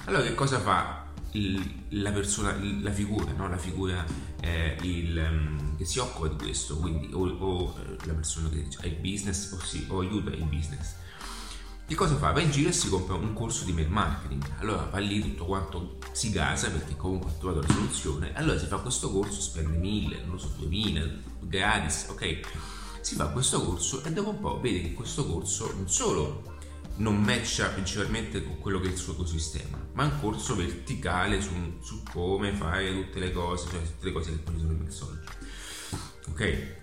allora 0.05 0.23
che 0.23 0.33
cosa 0.33 0.59
fa 0.59 1.02
la 1.89 2.11
persona, 2.11 2.55
la 2.81 2.91
figura, 2.91 3.31
no? 3.31 3.47
la 3.47 3.57
figura 3.57 4.05
eh, 4.41 4.77
il, 4.81 5.17
um, 5.17 5.75
che 5.77 5.85
si 5.85 5.99
occupa 5.99 6.27
di 6.27 6.35
questo, 6.35 6.77
quindi 6.77 7.09
o, 7.13 7.27
o 7.27 7.75
eh, 7.79 8.05
la 8.05 8.13
persona 8.13 8.49
che 8.49 8.67
ha 8.81 8.85
il 8.85 8.95
business 8.95 9.51
o, 9.51 9.59
si, 9.63 9.85
o 9.89 9.99
aiuta 9.99 10.29
il 10.29 10.43
business. 10.43 10.95
Che 11.85 11.95
cosa 11.95 12.15
fa? 12.15 12.31
Va 12.31 12.39
in 12.39 12.49
giro 12.49 12.69
e 12.69 12.71
si 12.71 12.87
compra 12.87 13.15
un 13.15 13.33
corso 13.33 13.65
di 13.65 13.73
mail 13.73 13.89
marketing. 13.89 14.43
Allora 14.59 14.83
va 14.83 14.99
lì 14.99 15.21
tutto 15.21 15.45
quanto 15.45 15.97
si 16.11 16.31
gasa 16.31 16.69
perché 16.69 16.95
comunque 16.95 17.31
ha 17.31 17.33
trovato 17.33 17.61
la 17.61 17.73
soluzione. 17.73 18.33
Allora 18.35 18.57
si 18.57 18.67
fa 18.67 18.77
questo 18.77 19.11
corso, 19.11 19.41
spende 19.41 19.77
1000, 19.77 20.23
non 20.25 20.39
so, 20.39 20.53
2000, 20.57 21.05
gratis, 21.41 22.07
ok? 22.09 22.39
Si 23.01 23.15
fa 23.15 23.27
questo 23.27 23.61
corso 23.61 24.01
e 24.03 24.13
dopo 24.13 24.29
un 24.29 24.39
po' 24.39 24.61
vede 24.61 24.81
che 24.81 24.93
questo 24.93 25.25
corso 25.25 25.73
non 25.75 25.89
solo 25.89 26.52
non 26.95 27.21
matcha 27.21 27.69
principalmente 27.69 28.43
con 28.43 28.59
quello 28.59 28.79
che 28.79 28.87
è 28.87 28.91
il 28.91 28.97
suo 28.97 29.13
ecosistema, 29.13 29.77
ma 29.93 30.03
è 30.03 30.13
un 30.13 30.19
corso 30.19 30.55
verticale 30.55 31.41
su, 31.41 31.53
su 31.81 32.03
come 32.03 32.53
fare 32.53 32.91
tutte 32.93 33.19
le 33.19 33.31
cose, 33.31 33.69
cioè 33.69 33.81
tutte 33.81 34.05
le 34.05 34.11
cose 34.11 34.31
che 34.31 34.37
poi 34.37 34.59
sono 34.59 34.71
in 34.71 34.79
mixology. 34.79 35.25
Ok? 36.29 36.81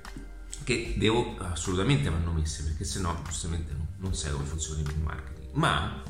Che 0.65 0.95
devo 0.97 1.37
assolutamente 1.39 2.11
vanno 2.11 2.33
messe 2.33 2.65
perché 2.65 2.85
sennò 2.85 3.21
giustamente 3.25 3.73
non, 3.73 3.87
non 3.99 4.15
sai 4.15 4.33
come 4.33 4.45
funziona 4.45 4.81
il 4.81 4.99
marketing. 4.99 5.49
Ma 5.53 6.03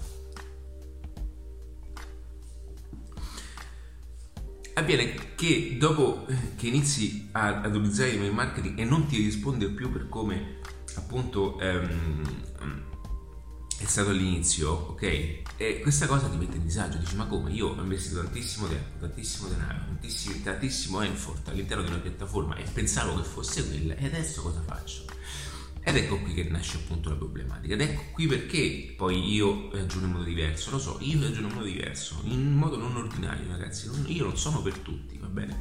avviene 4.74 5.34
che 5.34 5.76
dopo 5.78 6.26
che 6.56 6.66
inizi 6.66 7.28
ad 7.32 7.66
utilizzare 7.66 8.10
il 8.10 8.32
marketing 8.32 8.78
e 8.78 8.84
non 8.84 9.06
ti 9.06 9.16
risponde 9.16 9.68
più 9.68 9.90
per 9.92 10.08
come 10.08 10.58
appunto 10.96 11.58
ehm, 11.60 12.48
è 13.80 13.86
stato 13.86 14.10
all'inizio, 14.10 14.70
ok? 14.70 15.02
E 15.56 15.80
questa 15.80 16.06
cosa 16.06 16.28
ti 16.28 16.36
mette 16.36 16.58
in 16.58 16.64
disagio, 16.64 16.98
dici 16.98 17.16
ma 17.16 17.24
come? 17.24 17.50
Io 17.50 17.68
ho 17.68 17.80
investito 17.80 18.20
tantissimo 18.20 18.68
tempo, 18.68 18.98
tantissimo 19.00 19.48
denaro, 19.48 19.84
tantissimo, 19.86 20.34
tantissimo 20.44 21.00
effort 21.00 21.48
all'interno 21.48 21.84
di 21.84 21.88
una 21.88 21.98
piattaforma 21.98 22.56
e 22.56 22.64
pensavo 22.70 23.16
che 23.16 23.26
fosse 23.26 23.66
quella 23.66 23.96
e 23.96 24.04
adesso 24.04 24.42
cosa 24.42 24.60
faccio? 24.60 25.04
Ed 25.82 25.96
ecco 25.96 26.18
qui 26.18 26.34
che 26.34 26.44
nasce 26.44 26.76
appunto 26.76 27.08
la 27.08 27.14
problematica 27.14 27.72
ed 27.72 27.80
ecco 27.80 28.02
qui 28.12 28.26
perché 28.26 28.92
poi 28.94 29.32
io 29.32 29.70
ragiono 29.72 30.04
in 30.04 30.12
modo 30.12 30.24
diverso, 30.24 30.70
lo 30.70 30.78
so, 30.78 30.98
io 31.00 31.18
ragiono 31.18 31.48
in 31.48 31.54
modo 31.54 31.66
diverso, 31.66 32.20
in 32.24 32.52
modo 32.52 32.76
non 32.76 32.94
ordinario 32.96 33.48
ragazzi, 33.48 33.88
io 34.08 34.24
non 34.24 34.36
sono 34.36 34.60
per 34.60 34.76
tutti, 34.76 35.16
va 35.16 35.26
bene? 35.26 35.58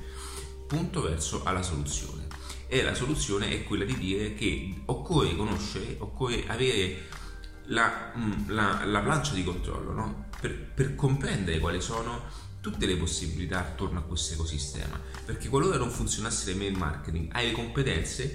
Punto 0.68 1.04
verso 1.04 1.44
alla 1.46 1.64
soluzione 1.64 2.28
e 2.68 2.84
la 2.84 2.94
soluzione 2.94 3.50
è 3.50 3.64
quella 3.64 3.86
di 3.86 3.98
dire 3.98 4.34
che 4.34 4.82
occorre 4.86 5.36
conoscere, 5.38 5.96
occorre 6.00 6.44
avere 6.48 7.08
la, 7.70 8.12
mm, 8.16 8.50
la, 8.50 8.86
la 8.86 9.00
plancia 9.02 9.34
di 9.34 9.44
controllo 9.44 9.92
no? 9.94 10.26
per, 10.40 10.56
per 10.56 10.96
comprendere 10.96 11.60
quali 11.60 11.82
sono 11.82 12.48
tutte 12.62 12.86
le 12.86 12.98
possibilità 12.98 13.60
attorno 13.60 14.00
a 14.00 14.02
questo 14.02 14.34
ecosistema 14.34 15.00
perché 15.26 15.50
qualora 15.50 15.78
non 15.78 15.90
funzionasse 15.90 16.52
l'email 16.52 16.78
marketing 16.78 17.30
hai 17.32 17.48
le 17.48 17.52
competenze 17.54 18.34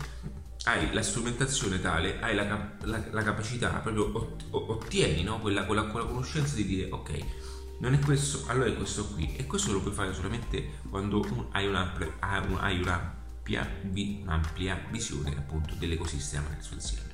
hai 0.64 0.92
la 0.92 1.02
strumentazione 1.02 1.80
tale 1.80 2.20
hai 2.20 2.34
la, 2.34 2.76
la, 2.82 3.04
la 3.10 3.22
capacità 3.22 3.68
proprio 3.70 4.36
ottieni 4.50 5.22
no? 5.22 5.40
quella, 5.40 5.64
quella, 5.64 5.84
quella, 5.84 6.06
conoscenza 6.06 6.54
di 6.54 6.64
dire 6.64 6.90
ok 6.90 7.18
non 7.80 7.92
è 7.92 7.98
questo 7.98 8.44
allora 8.46 8.68
è 8.68 8.76
questo 8.76 9.06
qui 9.08 9.34
e 9.36 9.46
questo 9.46 9.72
lo 9.72 9.80
puoi 9.80 9.92
fare 9.92 10.14
solamente 10.14 10.78
quando 10.88 11.48
hai 11.50 11.66
un'ampia, 11.66 12.14
hai 12.20 12.80
un'ampia, 12.80 13.80
un'ampia 13.82 14.86
visione 14.90 15.36
appunto 15.36 15.74
dell'ecosistema 15.74 16.48
nel 16.48 16.62
suo 16.62 16.76
insieme 16.76 17.13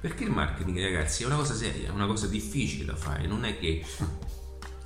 perché 0.00 0.24
il 0.24 0.30
marketing, 0.30 0.80
ragazzi, 0.80 1.22
è 1.22 1.26
una 1.26 1.36
cosa 1.36 1.54
seria, 1.54 1.88
è 1.88 1.90
una 1.90 2.06
cosa 2.06 2.26
difficile 2.26 2.86
da 2.86 2.96
fare. 2.96 3.26
Non 3.26 3.44
è 3.44 3.58
che 3.58 3.84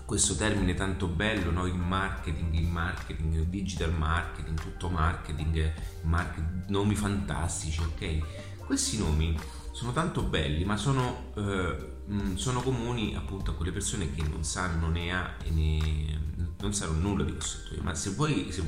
questo 0.04 0.35
termine 0.35 0.75
tanto 0.75 1.06
bello, 1.06 1.50
no? 1.50 1.66
il 1.66 1.75
marketing, 1.75 2.52
il 2.54 2.66
marketing, 2.66 3.35
il 3.35 3.47
digital 3.47 3.92
marketing, 3.92 4.61
tutto 4.61 4.88
marketing, 4.88 5.73
marketing 6.02 6.64
nomi 6.68 6.94
fantastici, 6.94 7.80
ok? 7.80 8.66
Questi 8.66 8.99
nomi 8.99 9.38
sono 9.71 9.92
tanto 9.92 10.23
belli, 10.23 10.64
ma 10.64 10.76
sono, 10.76 11.33
eh, 11.37 11.97
mm, 12.11 12.35
sono, 12.35 12.61
comuni 12.61 13.14
appunto 13.14 13.52
a 13.52 13.54
quelle 13.54 13.73
persone 13.73 14.12
che 14.12 14.23
non 14.23 14.44
sanno 14.44 14.88
né 14.88 15.12
ha 15.12 15.37
e 15.42 15.50
né 15.50 16.23
non 16.61 16.73
sanno 16.73 16.99
nulla 16.99 17.25
di 17.25 17.33
questo 17.33 17.59
settore. 17.59 17.83
Ma 17.83 17.94
se, 17.94 18.11
vuoi, 18.11 18.50
se, 18.50 18.62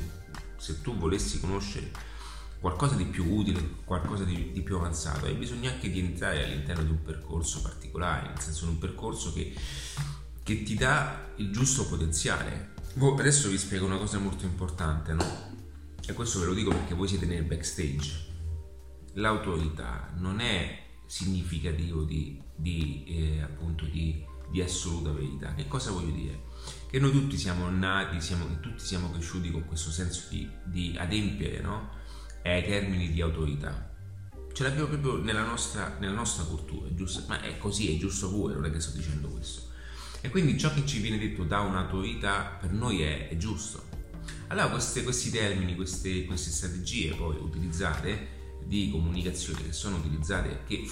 se 0.57 0.81
tu 0.81 0.95
volessi 0.95 1.39
conoscere 1.39 1.91
qualcosa 2.59 2.95
di 2.95 3.05
più 3.05 3.31
utile, 3.31 3.75
qualcosa 3.83 4.23
di, 4.23 4.51
di, 4.51 4.61
più 4.61 4.77
avanzato, 4.77 5.25
hai 5.25 5.35
bisogno 5.35 5.69
anche 5.69 5.89
di 5.89 5.99
entrare 5.99 6.43
all'interno 6.43 6.83
di 6.83 6.91
un 6.91 7.01
percorso 7.01 7.61
particolare, 7.61 8.29
nel 8.29 8.39
senso 8.39 8.65
di 8.65 8.71
un 8.71 8.79
percorso 8.79 9.31
che, 9.33 9.53
che 10.43 10.63
ti 10.63 10.75
dà 10.75 11.29
il 11.37 11.51
giusto 11.51 11.87
potenziale. 11.87 12.73
Adesso 12.99 13.49
vi 13.49 13.57
spiego 13.57 13.85
una 13.85 13.97
cosa 13.97 14.17
molto 14.17 14.45
importante, 14.45 15.13
no? 15.13 15.55
E 16.05 16.13
questo 16.13 16.39
ve 16.39 16.45
lo 16.45 16.53
dico 16.53 16.69
perché 16.69 16.95
voi 16.95 17.07
siete 17.07 17.25
nel 17.25 17.43
backstage. 17.43 18.25
L'autorità 19.13 20.11
non 20.15 20.39
è 20.39 20.85
significativo 21.05 22.03
di, 22.03 22.41
di 22.55 23.03
eh, 23.07 23.41
appunto 23.41 23.85
di, 23.85 24.23
di, 24.49 24.61
assoluta 24.61 25.11
verità. 25.11 25.53
Che 25.53 25.67
cosa 25.67 25.91
voglio 25.91 26.11
dire? 26.11 26.43
Che 26.89 26.99
noi 26.99 27.11
tutti 27.11 27.37
siamo 27.37 27.69
nati, 27.69 28.19
siamo, 28.19 28.59
tutti 28.59 28.83
siamo 28.83 29.11
cresciuti 29.11 29.51
con 29.51 29.65
questo 29.65 29.91
senso 29.91 30.27
di, 30.29 30.49
di 30.63 30.95
adempiere, 30.97 31.61
no? 31.61 31.96
E 32.47 32.51
ai 32.51 32.63
termini 32.63 33.11
di 33.11 33.19
autorità. 33.19 33.93
Ce 34.53 34.63
l'abbiamo 34.63 34.87
proprio 34.87 35.17
nella 35.17 35.43
nostra, 35.43 35.97
nella 35.99 36.13
nostra 36.13 36.45
cultura, 36.45 36.87
giusto? 36.93 37.23
Ma 37.27 37.41
è 37.41 37.57
così, 37.57 37.93
è 37.93 37.99
giusto 37.99 38.29
pure, 38.29 38.53
non 38.53 38.63
è 38.63 38.71
che 38.71 38.79
sto 38.79 38.95
dicendo 38.95 39.27
questo. 39.27 39.63
E 40.21 40.29
quindi 40.29 40.57
ciò 40.57 40.73
che 40.73 40.85
ci 40.85 40.99
viene 40.99 41.17
detto 41.19 41.43
da 41.43 41.59
un'autorità 41.59 42.57
per 42.59 42.71
noi 42.71 43.01
è, 43.01 43.27
è 43.27 43.35
giusto. 43.35 43.83
Allora 44.47 44.69
queste, 44.69 45.03
questi 45.03 45.29
termini, 45.29 45.75
queste, 45.75 46.23
queste, 46.23 46.49
strategie 46.51 47.13
poi 47.15 47.35
utilizzate 47.35 48.35
di 48.63 48.89
comunicazione 48.91 49.65
che 49.65 49.73
sono 49.73 49.97
utilizzate, 49.97 50.61
che, 50.65 50.89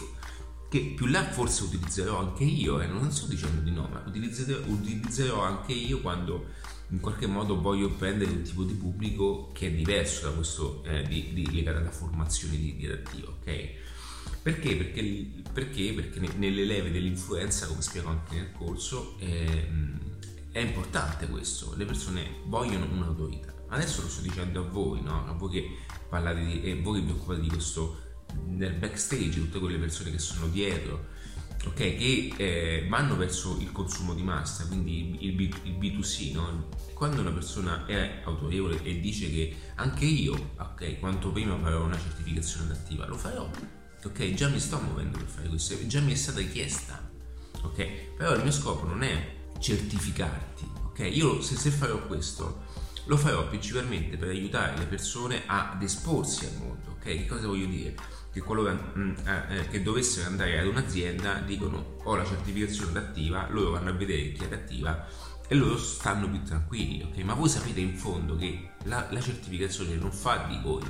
che 0.70 0.94
più 0.94 1.06
là 1.06 1.24
forse 1.32 1.64
utilizzerò 1.64 2.20
anche 2.20 2.44
io, 2.44 2.82
e 2.82 2.84
eh, 2.84 2.88
non 2.88 3.10
sto 3.14 3.28
dicendo 3.28 3.62
di 3.62 3.72
no, 3.72 3.88
ma 3.90 4.04
utilizzerò, 4.06 4.60
utilizzerò 4.66 5.42
anche 5.42 5.72
io 5.72 6.02
quando 6.02 6.48
in 6.90 7.00
qualche 7.00 7.28
modo 7.28 7.60
voglio 7.60 7.90
prendere 7.90 8.32
un 8.32 8.44
tipo 8.44 8.64
di 8.64 8.74
pubblico 8.74 9.50
che 9.54 9.68
è 9.68 9.72
diverso 9.72 10.30
da 10.30 10.36
questo 10.36 10.84
eh, 10.84 11.04
di, 11.04 11.34
di, 11.34 11.52
legato 11.52 11.78
alla 11.78 11.92
formazione 11.92 12.58
di, 12.58 12.76
didattiva, 12.76 13.30
ok? 13.30 13.84
Perché? 14.42 14.76
Perché, 14.76 15.32
perché? 15.52 15.94
Perché 15.94 16.20
nelle 16.38 16.66
leve 16.66 16.92
dell'influenza, 16.92 17.66
come 17.66 17.82
spiego 17.82 18.10
anche 18.10 18.36
nel 18.36 18.52
corso, 18.52 19.16
eh, 19.20 19.68
è 20.52 20.60
importante 20.60 21.28
questo, 21.28 21.74
le 21.76 21.86
persone 21.86 22.42
vogliono 22.46 22.86
un'autorità. 22.92 23.54
Adesso 23.70 24.04
lo 24.04 24.08
sto 24.08 24.22
dicendo 24.22 24.62
a 24.62 24.68
voi, 24.70 25.02
no? 25.02 25.28
a 25.28 25.34
voi 25.34 25.50
che 25.50 25.78
parlate 26.08 26.46
di, 26.46 26.62
e 26.62 26.80
voi 26.80 27.00
che 27.00 27.06
vi 27.08 27.12
occupate 27.12 27.42
di 27.42 27.48
questo 27.48 28.04
nel 28.46 28.74
backstage, 28.74 29.32
tutte 29.32 29.60
quelle 29.60 29.78
persone 29.78 30.12
che 30.12 30.20
sono 30.20 30.48
dietro, 30.48 31.08
okay, 31.66 31.98
che 31.98 32.34
eh, 32.38 32.88
vanno 32.88 33.16
verso 33.16 33.58
il 33.60 33.72
consumo 33.72 34.14
di 34.14 34.24
massa, 34.24 34.66
quindi 34.66 35.18
il, 35.26 35.34
B, 35.34 35.54
il 35.64 35.78
B2C, 35.78 36.34
no? 36.34 36.68
quando 36.94 37.22
una 37.22 37.32
persona 37.32 37.86
è 37.86 38.22
autorevole 38.24 38.82
e 38.84 39.00
dice 39.00 39.30
che 39.30 39.56
anche 39.76 40.06
io, 40.06 40.52
ok, 40.58 41.00
quanto 41.00 41.32
prima 41.32 41.58
farò 41.60 41.84
una 41.84 42.00
certificazione 42.00 42.72
adattiva, 42.72 43.06
lo 43.06 43.18
farò, 43.18 43.50
ok, 44.04 44.34
già 44.34 44.48
mi 44.50 44.60
sto 44.60 44.80
muovendo 44.80 45.18
per 45.18 45.28
fare 45.28 45.48
questo, 45.48 45.76
già 45.88 46.00
mi 46.00 46.14
è 46.14 46.16
stata 46.16 46.42
chiesta, 46.42 47.10
ok, 47.62 47.86
però 48.16 48.36
il 48.36 48.44
mio 48.44 48.52
scopo 48.52 48.86
non 48.86 49.04
è 49.04 49.34
certificarti, 49.60 50.66
ok, 50.86 51.10
io 51.12 51.42
se, 51.42 51.56
se 51.56 51.70
farò 51.70 52.06
questo 52.08 52.64
lo 53.08 53.18
farò 53.18 53.48
principalmente 53.48 54.18
per 54.18 54.30
aiutare 54.30 54.78
le 54.78 54.86
persone 54.86 55.44
ad 55.46 55.82
esporsi 55.82 56.46
al 56.46 56.58
mondo, 56.58 56.92
ok, 56.92 57.04
che 57.04 57.26
cosa 57.28 57.48
voglio 57.48 57.68
dire? 57.68 57.96
Che 58.36 58.42
qualora 58.42 58.74
mm, 58.74 59.14
eh, 59.26 59.60
eh, 59.60 59.68
che 59.70 59.82
dovessero 59.82 60.28
andare 60.28 60.60
ad 60.60 60.68
un'azienda 60.68 61.36
dicono 61.36 61.96
ho 62.04 62.16
la 62.18 62.26
certificazione 62.26 62.90
adattiva, 63.00 63.48
loro 63.50 63.72
vanno 63.72 63.92
a 63.92 63.94
vedere 63.94 64.34
chi 64.34 64.44
è 64.44 64.48
adattiva 64.48 65.08
e 65.48 65.56
loro 65.56 65.78
stanno 65.78 66.30
più 66.30 66.44
tranquilli, 66.44 67.02
ok? 67.04 67.24
Ma 67.24 67.34
voi 67.34 67.48
sapete 67.48 67.80
in 67.80 67.96
fondo 67.96 68.36
che 68.36 68.72
la, 68.84 69.08
la, 69.10 69.22
certificazione 69.22 69.96
non 69.96 70.12
fa 70.12 70.48
di 70.50 70.60
voi 70.62 70.84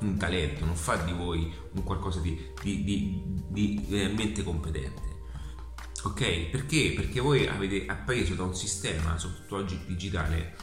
un 0.00 0.16
talento, 0.16 0.64
non 0.64 0.74
fa 0.74 0.96
di 0.96 1.12
voi 1.12 1.54
un 1.74 1.84
qualcosa 1.84 2.18
di, 2.18 2.36
di, 2.60 2.82
di, 2.82 3.22
di 3.46 3.86
realmente 3.88 4.42
competente. 4.42 5.18
Ok? 6.02 6.48
Perché? 6.50 6.94
Perché 6.96 7.20
voi 7.20 7.46
avete 7.46 7.86
appreso 7.86 8.34
da 8.34 8.42
un 8.42 8.56
sistema, 8.56 9.16
soprattutto 9.16 9.56
oggi 9.56 9.80
digitale, 9.86 10.56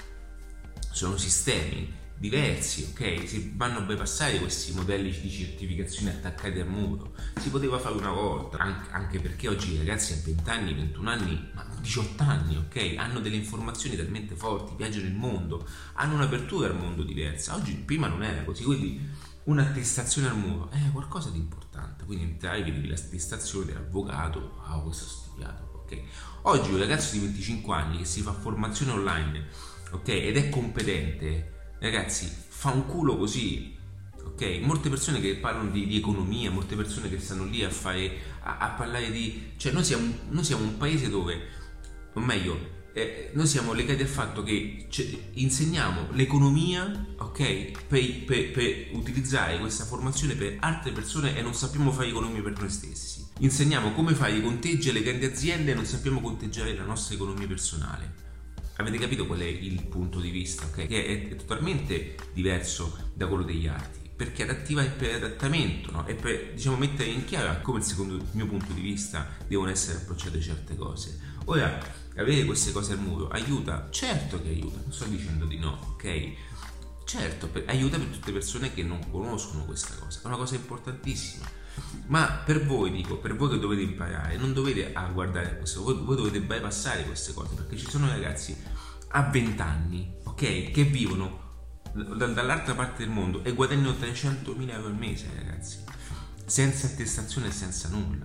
sono 0.91 1.15
sistemi 1.15 1.97
diversi, 2.17 2.88
ok? 2.89 3.27
Si 3.27 3.53
vanno 3.55 3.79
a 3.79 3.81
bypassare 3.81 4.39
questi 4.39 4.74
modelli 4.74 5.12
di 5.12 5.29
certificazione 5.29 6.12
attaccati 6.12 6.59
al 6.59 6.67
muro. 6.67 7.13
Si 7.39 7.50
poteva 7.50 7.77
fare 7.77 7.95
una 7.95 8.12
volta, 8.12 8.57
anche 8.91 9.19
perché 9.19 9.47
oggi 9.47 9.74
i 9.74 9.77
ragazzi 9.77 10.13
a 10.13 10.17
20 10.24 10.50
anni, 10.50 10.74
21 10.74 11.09
anni, 11.09 11.50
ma 11.53 11.65
18 11.79 12.24
anni, 12.24 12.57
ok? 12.57 12.95
Hanno 12.97 13.19
delle 13.19 13.36
informazioni 13.36 13.95
talmente 13.95 14.36
forti, 14.36 14.74
viaggiano 14.75 15.05
il 15.05 15.13
mondo, 15.13 15.67
hanno 15.93 16.15
un'apertura 16.15 16.67
al 16.67 16.75
mondo 16.75 17.03
diversa. 17.03 17.55
Oggi 17.55 17.74
prima 17.75 18.07
non 18.07 18.24
era 18.24 18.43
così, 18.43 18.63
quindi 18.63 19.00
un'attestazione 19.43 20.27
al 20.27 20.38
muro 20.38 20.69
è 20.71 20.91
qualcosa 20.91 21.29
di 21.29 21.38
importante. 21.38 22.03
Quindi 22.05 22.24
entrai, 22.25 22.63
vedevi 22.63 22.88
l'attestazione 22.88 23.65
dell'avvocato, 23.65 24.59
ah, 24.65 24.79
questo 24.79 25.05
studiato, 25.05 25.83
ok? 25.83 26.01
Oggi 26.43 26.71
un 26.71 26.79
ragazzo 26.79 27.13
di 27.13 27.19
25 27.19 27.75
anni 27.75 27.97
che 28.00 28.05
si 28.05 28.21
fa 28.21 28.33
formazione 28.33 28.91
online 28.91 29.75
ok? 29.91 30.07
Ed 30.07 30.38
è 30.38 30.50
competente, 30.50 31.56
ragazzi, 31.79 32.31
fa 32.48 32.72
un 32.72 32.86
culo 32.86 33.17
così. 33.17 33.75
Ok, 34.24 34.60
molte 34.62 34.89
persone 34.89 35.19
che 35.19 35.36
parlano 35.38 35.72
di, 35.72 35.88
di, 35.88 35.98
economia, 35.98 36.51
molte 36.51 36.75
persone 36.75 37.10
che 37.10 37.19
stanno 37.19 37.46
lì 37.46 37.63
a, 37.63 37.69
fare, 37.69 38.12
a, 38.43 38.57
a 38.57 38.69
parlare 38.69 39.12
di... 39.12 39.51
Cioè 39.55 39.72
noi 39.72 39.84
siamo, 39.84 40.13
noi 40.29 40.43
siamo 40.43 40.63
un 40.63 40.77
paese 40.77 41.10
dove, 41.10 41.39
o 42.13 42.19
meglio, 42.19 42.75
eh, 42.98 43.29
noi 43.34 43.46
siamo 43.46 43.74
legati 43.74 44.01
al 44.01 44.07
fatto 44.07 44.41
che 44.41 44.88
insegniamo 45.34 46.07
l'economia 46.13 47.05
ok, 47.17 47.86
per, 47.88 48.24
per, 48.25 48.51
per, 48.51 48.88
utilizzare 48.93 49.60
questa 49.60 49.86
formazione 49.86 50.34
per 50.34 50.57
altre 50.60 50.91
persone 50.91 51.38
e 51.38 51.43
non 51.43 51.53
sappiamo 51.53 51.91
fare 51.91 52.07
economia 52.07 52.41
per 52.41 52.60
noi 52.60 52.72
stessi. 52.72 53.24
Insegniamo 53.39 53.91
come 53.91 54.15
fare 54.15 54.34
i 54.34 54.41
conteggi 54.41 54.89
alle 54.89 55.03
grandi 55.03 55.25
aziende 55.25 55.72
e 55.72 55.75
non 55.75 55.86
sappiamo 55.86 56.22
conteggiare 56.22 56.75
la 56.75 56.86
nostra 56.86 57.13
economia 57.13 57.46
personale. 57.46 58.26
Avete 58.79 59.00
capito 59.00 59.25
qual 59.25 59.39
è 59.39 59.46
il 59.46 59.84
punto 59.84 60.19
di 60.19 60.29
vista? 60.29 60.65
Okay? 60.65 60.88
Che 60.88 61.05
è, 61.05 61.29
è, 61.29 61.36
totalmente 61.36 62.15
diverso 62.34 63.10
da 63.13 63.27
quello 63.27 63.43
degli 63.43 63.67
altri. 63.67 64.10
Perché 64.15 64.43
adattiva 64.43 64.84
è 64.84 64.89
per 64.91 65.15
adattamento 65.15 65.91
no? 65.91 66.05
e 66.05 66.15
per 66.15 66.53
diciamo, 66.53 66.77
mettere 66.77 67.10
in 67.10 67.25
chiaro 67.25 67.60
come 67.62 67.81
secondo 67.81 68.15
il 68.15 68.25
mio 68.31 68.48
punto 68.48 68.74
di 68.74 68.81
vista 68.81 69.27
devono 69.48 69.69
essere 69.69 69.98
approcciate 69.98 70.39
certe 70.39 70.75
cose. 70.75 71.19
Ora, 71.46 71.79
avere 72.15 72.46
queste 72.46 72.72
cose 72.72 72.93
al 72.93 73.00
muro 73.00 73.29
aiuta? 73.29 73.88
Certo 73.89 74.41
che 74.41 74.50
aiuta, 74.50 74.79
non 74.81 74.91
sto 74.91 75.05
dicendo 75.05 75.46
di 75.46 75.57
no, 75.57 75.93
ok? 75.93 76.31
Certo, 77.05 77.48
per, 77.48 77.63
aiuta 77.67 77.98
per 77.98 78.07
tutte 78.07 78.27
le 78.27 78.34
persone 78.34 78.74
che 78.74 78.84
non 78.84 79.00
conoscono 79.10 79.65
questa 79.65 79.93
cosa, 79.96 80.19
è 80.24 80.27
una 80.27 80.36
cosa 80.36 80.55
importantissima. 80.55 81.50
Ma 82.07 82.41
per 82.46 82.65
voi, 82.65 82.91
dico, 82.91 83.17
per 83.17 83.36
voi 83.36 83.50
che 83.50 83.60
dovete 83.60 83.81
imparare, 83.81 84.38
non 84.38 84.53
dovete 84.53 84.93
a 84.93 85.05
guardare 85.07 85.57
questo, 85.57 85.84
voi, 85.84 85.96
voi 85.96 86.15
dovete 86.15 86.41
bypassare 86.41 87.03
queste 87.03 87.34
cose, 87.34 87.55
perché 87.55 87.77
ci 87.77 87.89
sono 87.89 88.07
ragazzi 88.07 88.55
a 89.10 89.24
20 89.24 90.12
ok, 90.24 90.72
che 90.72 90.84
vivono 90.84 91.46
dall'altra 91.93 92.75
parte 92.75 93.03
del 93.03 93.12
mondo 93.12 93.43
e 93.43 93.53
guadagnano 93.53 93.91
300.000 93.91 94.69
euro 94.69 94.88
al 94.88 94.96
mese, 94.96 95.29
ragazzi, 95.36 95.79
senza 96.46 96.88
attestazione 96.88 97.48
e 97.48 97.51
senza 97.51 97.89
nulla. 97.89 98.24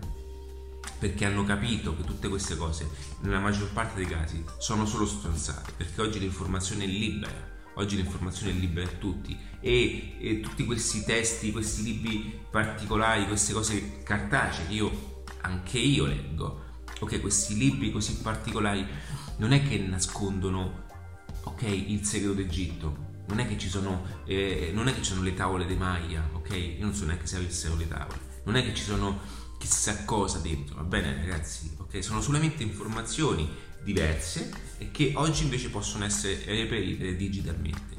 Perché 0.98 1.24
hanno 1.24 1.42
capito 1.42 1.96
che 1.96 2.04
tutte 2.04 2.28
queste 2.28 2.56
cose, 2.56 2.88
nella 3.20 3.40
maggior 3.40 3.72
parte 3.72 3.96
dei 3.96 4.06
casi, 4.06 4.44
sono 4.58 4.86
solo 4.86 5.06
stronzate, 5.06 5.72
perché 5.76 6.00
oggi 6.00 6.20
l'informazione 6.20 6.84
è 6.84 6.86
libera, 6.86 7.51
oggi 7.74 7.96
l'informazione 7.96 8.52
è 8.52 8.54
libera 8.54 8.88
a 8.88 8.92
tutti 8.92 9.36
e, 9.60 10.16
e, 10.18 10.40
tutti 10.40 10.64
questi 10.64 11.04
testi, 11.04 11.52
questi 11.52 11.82
libri 11.82 12.40
particolari, 12.50 13.26
queste 13.26 13.52
cose 13.52 14.02
cartacee 14.02 14.66
che 14.66 14.74
io, 14.74 15.24
anche 15.42 15.78
io 15.78 16.06
leggo, 16.06 16.62
ok, 17.00 17.20
questi 17.20 17.56
libri 17.56 17.90
così 17.90 18.16
particolari 18.18 18.86
non 19.36 19.52
è 19.52 19.62
che 19.62 19.78
nascondono, 19.78 20.84
ok, 21.44 21.62
il 21.62 22.04
segreto 22.04 22.34
d'Egitto, 22.34 23.10
non 23.28 23.38
è 23.38 23.46
che 23.46 23.56
ci 23.56 23.68
sono, 23.68 24.04
eh, 24.24 24.70
non 24.74 24.88
è 24.88 24.94
che 24.94 25.02
ci 25.02 25.10
sono 25.10 25.22
le 25.22 25.34
tavole 25.34 25.66
di 25.66 25.74
Maya, 25.74 26.28
ok, 26.32 26.50
io 26.50 26.84
non 26.84 26.94
so 26.94 27.04
neanche 27.06 27.26
se 27.26 27.36
avessero 27.36 27.76
le 27.76 27.88
tavole, 27.88 28.18
non 28.44 28.56
è 28.56 28.62
che 28.62 28.74
ci 28.74 28.82
sono 28.82 29.40
chissà 29.58 30.04
cosa 30.04 30.38
dentro, 30.38 30.74
va 30.74 30.82
bene 30.82 31.14
ragazzi? 31.14 31.72
Ok, 31.78 32.02
sono 32.02 32.20
solamente 32.20 32.64
informazioni 32.64 33.48
diverse 33.82 34.50
e 34.78 34.90
che 34.90 35.12
oggi 35.16 35.44
invece 35.44 35.70
possono 35.70 36.04
essere 36.04 36.44
reperite 36.46 37.16
digitalmente. 37.16 37.96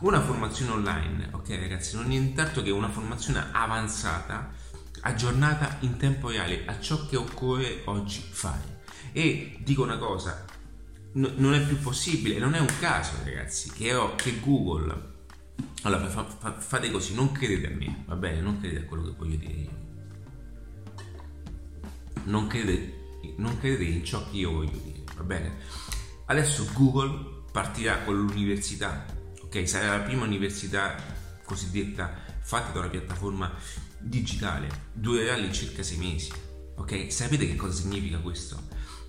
Una 0.00 0.20
formazione 0.20 0.72
online, 0.72 1.28
ok 1.32 1.48
ragazzi, 1.50 1.96
non 1.96 2.06
è 2.06 2.08
nient'altro 2.08 2.62
che 2.62 2.70
una 2.70 2.90
formazione 2.90 3.46
avanzata, 3.52 4.52
aggiornata 5.00 5.78
in 5.80 5.96
tempo 5.96 6.28
reale 6.28 6.64
a 6.66 6.78
ciò 6.80 7.06
che 7.06 7.16
occorre 7.16 7.82
oggi 7.86 8.20
fare. 8.28 8.82
E 9.12 9.58
dico 9.60 9.82
una 9.82 9.98
cosa, 9.98 10.44
no, 11.12 11.30
non 11.36 11.54
è 11.54 11.64
più 11.64 11.78
possibile, 11.78 12.38
non 12.38 12.54
è 12.54 12.58
un 12.58 12.72
caso 12.80 13.12
ragazzi, 13.24 13.70
che, 13.70 13.94
ho, 13.94 14.14
che 14.14 14.40
Google... 14.40 15.12
Allora 15.82 16.08
fa, 16.08 16.24
fa, 16.24 16.58
fate 16.58 16.90
così, 16.90 17.14
non 17.14 17.30
credete 17.30 17.66
a 17.66 17.76
me, 17.76 18.04
va 18.06 18.16
bene? 18.16 18.40
Non 18.40 18.58
credete 18.58 18.84
a 18.84 18.88
quello 18.88 19.04
che 19.04 19.14
voglio 19.16 19.36
dire 19.36 19.52
io 19.52 19.82
non 22.24 22.46
credete, 22.46 23.32
non 23.36 23.58
credete 23.58 23.84
in 23.84 24.04
ciò 24.04 24.28
che 24.30 24.36
io 24.36 24.52
voglio 24.52 24.78
dire, 24.82 24.93
va 25.16 25.22
bene? 25.22 25.56
Adesso 26.26 26.68
Google 26.72 27.42
partirà 27.52 27.98
con 28.02 28.16
l'università, 28.16 29.04
ok? 29.42 29.68
Sarà 29.68 29.96
la 29.96 30.02
prima 30.02 30.24
università 30.24 30.96
cosiddetta 31.44 32.22
fatta 32.40 32.72
da 32.72 32.80
una 32.80 32.88
piattaforma 32.88 33.52
digitale, 33.98 34.88
durerà 34.92 35.34
all'incirca 35.34 35.82
sei 35.82 35.98
mesi, 35.98 36.32
ok? 36.76 37.12
Sapete 37.12 37.46
che 37.46 37.56
cosa 37.56 37.74
significa 37.74 38.18
questo? 38.18 38.62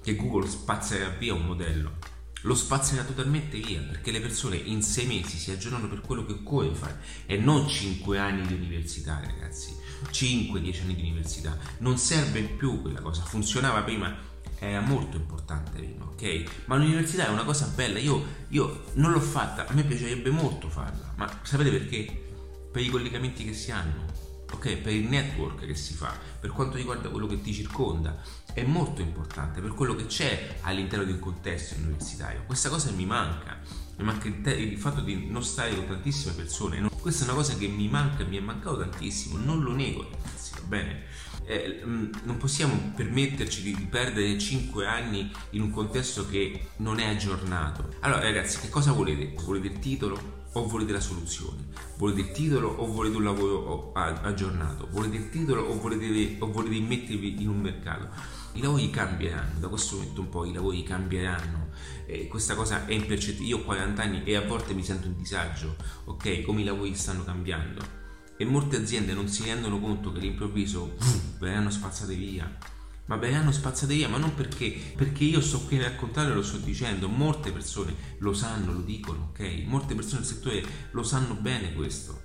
Che 0.04 0.16
Google 0.16 0.48
spazzerà 0.48 1.10
via 1.10 1.34
un 1.34 1.46
modello 1.46 2.14
lo 2.46 2.54
spazzerà 2.54 3.04
totalmente 3.04 3.60
via 3.60 3.82
perché 3.82 4.12
le 4.12 4.22
persone 4.22 4.56
in 4.56 4.84
sei 4.84 5.08
mesi 5.08 5.38
si 5.38 5.52
aggiornano 5.52 5.88
per 5.88 6.02
quello 6.02 6.26
che 6.26 6.34
occorre 6.34 6.74
fare 6.74 7.00
e 7.26 7.38
non 7.38 7.68
cinque 7.68 8.20
anni 8.20 8.46
di 8.46 8.54
università 8.54 9.20
ragazzi 9.20 9.76
5-10 10.12 10.82
anni 10.82 10.96
di 10.96 11.02
università 11.02 11.58
non 11.80 11.98
serve 11.98 12.42
più 12.42 12.82
quella 12.82 13.02
cosa 13.02 13.24
funzionava 13.24 13.82
prima 13.82 14.16
era 14.60 14.80
molto 14.80 15.18
importante 15.18 15.72
prima 15.72 16.06
ok 16.06 16.44
ma 16.66 16.76
l'università 16.76 17.28
è 17.28 17.30
una 17.30 17.44
cosa 17.44 17.72
bella 17.76 18.00
io, 18.00 18.24
io 18.50 18.86
non 18.94 19.12
l'ho 19.12 19.20
fatta 19.20 19.68
a 19.68 19.74
me 19.74 19.84
piacerebbe 19.84 20.30
molto 20.30 20.70
farla 20.70 21.14
ma 21.16 21.40
sapete 21.44 21.72
perché? 21.72 22.24
per 22.72 22.82
i 22.82 22.90
collegamenti 22.90 23.46
che 23.46 23.54
si 23.54 23.72
hanno 23.72 24.16
ok? 24.56 24.78
Per 24.78 24.94
il 24.94 25.08
network 25.08 25.66
che 25.66 25.76
si 25.76 25.94
fa, 25.94 26.14
per 26.40 26.52
quanto 26.52 26.78
riguarda 26.78 27.10
quello 27.10 27.28
che 27.28 27.42
ti 27.42 27.54
circonda, 27.54 28.18
è 28.54 28.64
molto 28.64 29.02
importante 29.02 29.62
per 29.62 29.74
quello 29.74 29.96
che 29.96 30.06
c'è 30.06 30.58
all'interno 30.62 31.04
di 31.04 31.12
un 31.12 31.20
contesto 31.20 31.76
universitario. 31.76 32.44
Questa 32.46 32.70
cosa 32.70 32.92
mi 32.92 33.06
manca, 33.06 33.60
mi 33.98 34.04
manca 34.04 34.28
il, 34.28 34.42
te- 34.42 34.56
il 34.56 34.78
fatto 34.78 35.02
di 35.02 35.28
non 35.30 35.44
stare 35.44 35.76
con 35.76 35.88
tantissime 35.88 36.34
persone. 36.34 36.80
Non- 36.80 36.90
questa 37.00 37.24
è 37.24 37.28
una 37.28 37.36
cosa 37.36 37.56
che 37.56 37.68
mi 37.68 37.88
manca, 37.88 38.24
mi 38.24 38.38
è 38.38 38.42
mancato 38.42 38.78
tantissimo, 38.78 39.38
non 39.38 39.62
lo 39.62 39.74
nego 39.74 40.10
ragazzi, 40.10 40.52
va 40.54 40.68
bene? 40.68 41.04
Eh, 41.46 41.82
mm, 41.86 42.12
non 42.24 42.38
possiamo 42.38 42.94
permetterci 42.96 43.62
di 43.62 43.88
perdere 43.90 44.38
5 44.38 44.86
anni 44.86 45.32
in 45.52 45.62
un 45.62 45.72
contesto 45.72 46.28
che 46.28 46.70
non 46.78 47.00
è 47.00 47.08
aggiornato. 47.08 47.90
Allora 48.00 48.22
ragazzi, 48.22 48.60
che 48.60 48.70
cosa 48.70 48.92
volete? 48.92 49.36
Volete 49.44 49.68
il 49.68 49.80
titolo? 49.80 50.44
o 50.58 50.68
volete 50.68 50.94
la 50.94 51.00
soluzione? 51.00 51.68
Volete 51.98 52.22
il 52.22 52.32
titolo 52.32 52.70
o 52.70 52.86
volete 52.88 53.18
un 53.18 53.24
lavoro 53.24 53.92
aggiornato? 53.94 54.88
Volete 54.90 55.18
il 55.18 55.30
titolo 55.30 55.62
o 55.64 55.80
volete, 55.80 56.38
o 56.40 56.52
volete 56.52 56.80
mettervi 56.80 57.42
in 57.42 57.50
un 57.50 57.60
mercato? 57.60 58.10
I 58.54 58.62
lavori 58.62 58.90
cambieranno, 58.90 59.60
da 59.60 59.68
questo 59.68 59.98
momento 59.98 60.22
un 60.22 60.30
po' 60.30 60.46
i 60.46 60.54
lavori 60.54 60.82
cambieranno. 60.84 61.72
Eh, 62.06 62.28
questa 62.28 62.56
cosa 62.56 62.86
è 62.86 62.94
impercettibile. 62.94 63.50
Io 63.50 63.58
ho 63.58 63.64
40 63.64 64.02
anni 64.02 64.24
e 64.24 64.36
a 64.36 64.42
volte 64.42 64.74
mi 64.74 64.84
sento 64.84 65.08
in 65.08 65.18
disagio, 65.18 65.76
ok? 66.06 66.42
Come 66.44 66.62
i 66.62 66.64
lavori 66.64 66.96
stanno 66.96 67.26
cambiando. 67.26 68.04
E 68.38 68.46
molte 68.46 68.78
aziende 68.78 69.14
non 69.14 69.28
si 69.28 69.44
rendono 69.44 69.80
conto 69.80 70.12
che 70.12 70.20
all'improvviso 70.20 70.96
verranno 71.40 71.70
spazzate 71.70 72.16
via 72.16 72.74
ma 73.06 73.18
verranno 73.18 73.52
spazzate 73.52 73.94
via, 73.94 74.10
ma 74.10 74.18
non 74.18 74.34
perché, 74.34 74.76
perché 74.96 75.24
io 75.24 75.42
sto 75.42 75.62
qui 75.62 75.78
a 75.78 75.84
raccontare 75.84 76.34
lo 76.34 76.42
sto 76.42 76.58
dicendo, 76.58 77.08
molte 77.08 77.52
persone 77.52 77.94
lo 78.20 78.34
sanno, 78.34 78.74
lo 78.74 78.82
dicono, 78.82 79.30
ok? 79.32 79.64
Molte 79.66 79.94
persone 79.94 80.22
del 80.22 80.30
settore 80.30 80.64
lo 80.92 81.04
sanno 81.04 81.36
bene 81.36 81.74
questo. 81.74 82.22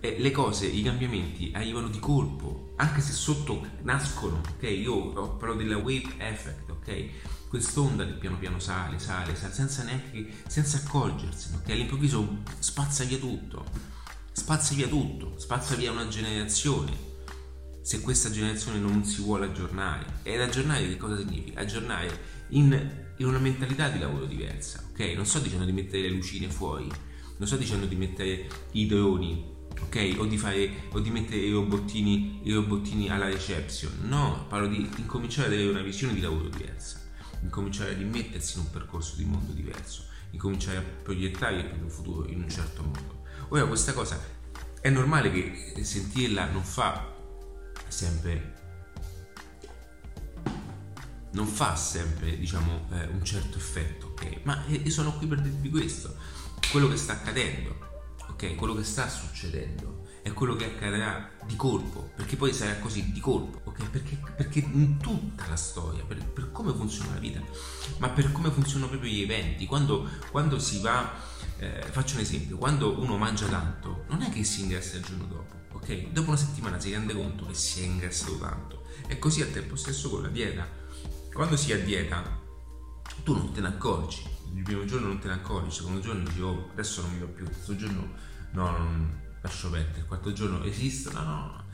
E 0.00 0.16
le 0.18 0.30
cose, 0.30 0.66
i 0.66 0.82
cambiamenti 0.82 1.52
arrivano 1.54 1.88
di 1.88 1.98
colpo, 1.98 2.72
anche 2.76 3.00
se 3.00 3.12
sotto 3.12 3.66
nascono, 3.82 4.40
ok? 4.54 4.62
Io 4.64 5.36
parlo 5.36 5.54
della 5.54 5.76
wave 5.76 6.14
effect, 6.18 6.70
ok? 6.70 7.48
Quest'onda 7.48 8.04
che 8.04 8.12
piano 8.14 8.36
piano 8.36 8.58
sale, 8.58 8.98
sale, 8.98 9.34
sale, 9.36 9.54
senza 9.54 9.84
neanche, 9.84 10.28
senza 10.48 10.78
accorgersene, 10.78 11.56
ok? 11.56 11.70
All'improvviso 11.70 12.38
spazza 12.58 13.04
via 13.04 13.18
tutto, 13.18 13.64
spazza 14.38 14.72
via 14.74 14.86
tutto, 14.86 15.34
spazza 15.36 15.74
via 15.74 15.90
una 15.90 16.06
generazione, 16.06 16.96
se 17.82 18.00
questa 18.00 18.30
generazione 18.30 18.78
non 18.78 19.04
si 19.04 19.20
vuole 19.20 19.46
aggiornare. 19.46 20.20
Ed 20.22 20.40
aggiornare 20.40 20.86
che 20.86 20.96
cosa 20.96 21.18
significa? 21.18 21.60
Aggiornare 21.60 22.08
in, 22.50 22.72
in, 23.16 23.26
una 23.26 23.38
mentalità 23.38 23.88
di 23.88 23.98
lavoro 23.98 24.26
diversa, 24.26 24.84
ok? 24.90 25.00
Non 25.16 25.26
sto 25.26 25.40
dicendo 25.40 25.64
di 25.64 25.72
mettere 25.72 26.02
le 26.02 26.10
lucine 26.10 26.48
fuori, 26.48 26.88
non 27.36 27.48
sto 27.48 27.56
dicendo 27.56 27.86
di 27.86 27.96
mettere 27.96 28.46
i 28.72 28.86
droni, 28.86 29.44
ok? 29.80 30.14
O 30.18 30.24
di, 30.24 30.38
fare, 30.38 30.70
o 30.92 31.00
di 31.00 31.10
mettere 31.10 31.40
i 31.40 31.50
robottini, 31.50 32.40
i 32.44 32.52
robottini 32.52 33.10
alla 33.10 33.26
reception. 33.26 33.90
No, 34.02 34.46
parlo 34.48 34.68
di 34.68 34.88
incominciare 34.98 35.48
ad 35.48 35.54
avere 35.54 35.68
una 35.68 35.82
visione 35.82 36.14
di 36.14 36.20
lavoro 36.20 36.48
diversa, 36.48 37.00
incominciare 37.42 37.90
ad 37.90 38.00
immettersi 38.00 38.56
in 38.56 38.66
un 38.66 38.70
percorso 38.70 39.16
di 39.16 39.24
mondo 39.24 39.50
diverso, 39.52 40.04
incominciare 40.30 40.76
a 40.76 40.82
proiettare 41.02 41.56
il 41.56 41.64
proprio 41.64 41.88
futuro 41.88 42.28
in 42.28 42.42
un 42.42 42.48
certo 42.48 42.84
modo. 42.84 43.17
Ora 43.48 43.64
questa 43.66 43.92
cosa 43.94 44.20
è 44.80 44.90
normale 44.90 45.30
che 45.30 45.82
sentirla 45.82 46.50
non 46.50 46.62
fa 46.62 47.14
sempre 47.88 48.56
non 51.30 51.46
fa 51.46 51.74
sempre 51.76 52.38
diciamo 52.38 52.88
eh, 52.92 53.06
un 53.06 53.24
certo 53.24 53.58
effetto 53.58 54.08
ok 54.08 54.40
ma 54.42 54.64
io 54.66 54.90
sono 54.90 55.14
qui 55.14 55.26
per 55.26 55.40
dirvi 55.40 55.70
questo 55.70 56.16
quello 56.70 56.88
che 56.88 56.96
sta 56.96 57.14
accadendo 57.14 57.76
ok 58.28 58.54
quello 58.54 58.74
che 58.74 58.84
sta 58.84 59.08
succedendo 59.08 60.06
è 60.22 60.32
quello 60.32 60.54
che 60.56 60.66
accadrà 60.66 61.30
di 61.44 61.56
colpo 61.56 62.10
perché 62.14 62.36
poi 62.36 62.52
sarà 62.52 62.76
così 62.78 63.12
di 63.12 63.20
colpo 63.20 63.60
ok? 63.64 63.90
Perché, 63.90 64.18
perché 64.38 64.60
in 64.60 64.98
tutta 64.98 65.48
la 65.48 65.56
storia, 65.56 66.04
per, 66.04 66.24
per, 66.24 66.52
come 66.52 66.72
funziona 66.72 67.14
la 67.14 67.18
vita, 67.18 67.42
ma 67.98 68.08
per 68.08 68.30
come 68.30 68.52
funzionano 68.52 68.88
proprio 68.88 69.10
gli 69.10 69.22
eventi, 69.22 69.66
quando, 69.66 70.08
quando 70.30 70.60
si 70.60 70.80
va, 70.80 71.12
eh, 71.56 71.82
faccio 71.90 72.14
un 72.14 72.20
esempio, 72.20 72.56
quando 72.56 73.00
uno 73.00 73.16
mangia 73.16 73.46
tanto, 73.46 74.04
non 74.08 74.22
è 74.22 74.30
che 74.30 74.44
si 74.44 74.60
ingrassa 74.60 74.96
il 74.98 75.02
giorno 75.02 75.24
dopo, 75.24 75.56
ok? 75.72 76.12
Dopo 76.12 76.28
una 76.28 76.38
settimana 76.38 76.78
si 76.78 76.92
rende 76.92 77.14
conto 77.14 77.46
che 77.46 77.54
si 77.54 77.82
è 77.82 77.86
ingrassato 77.86 78.38
tanto. 78.38 78.84
E 79.08 79.18
così 79.18 79.42
al 79.42 79.50
tempo 79.50 79.74
stesso 79.74 80.08
con 80.08 80.22
la 80.22 80.28
dieta. 80.28 80.68
Quando 81.32 81.56
si 81.56 81.72
è 81.72 81.80
a 81.80 81.84
dieta, 81.84 82.40
tu 83.24 83.34
non 83.34 83.52
te 83.52 83.60
ne 83.60 83.66
accorgi. 83.66 84.22
Il 84.54 84.62
primo 84.62 84.84
giorno 84.84 85.08
non 85.08 85.18
te 85.18 85.26
ne 85.26 85.34
accorgi, 85.34 85.66
il 85.66 85.72
secondo 85.72 85.98
giorno 85.98 86.22
dici, 86.22 86.40
oh, 86.40 86.68
adesso 86.70 87.02
non 87.02 87.12
mi 87.12 87.18
va 87.18 87.26
più, 87.26 87.42
il 87.42 87.50
terzo 87.50 87.74
giorno 87.74 88.08
no, 88.52 88.70
non 88.70 89.20
lascio 89.42 89.68
perdere, 89.68 89.98
il 89.98 90.06
quarto 90.06 90.32
giorno 90.32 90.62
esiste, 90.62 91.10
no, 91.10 91.22
no, 91.24 91.34
no. 91.34 91.64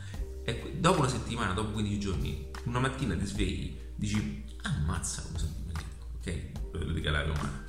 E 0.45 0.77
dopo 0.79 0.99
una 1.01 1.09
settimana, 1.09 1.55
dopo 1.55 1.73
15 1.73 1.99
giorni, 1.99 2.47
una 2.65 2.79
mattina 2.79 3.17
ti 3.17 3.25
svegli, 3.25 3.77
dici, 3.95 4.45
ammazza 4.63 5.23
come 5.23 5.39
sono 5.39 5.53
dimagrito, 5.57 6.07
ok? 6.19 6.71
Quello 6.71 6.93
di 6.93 7.01
calare 7.01 7.31
umano. 7.31 7.63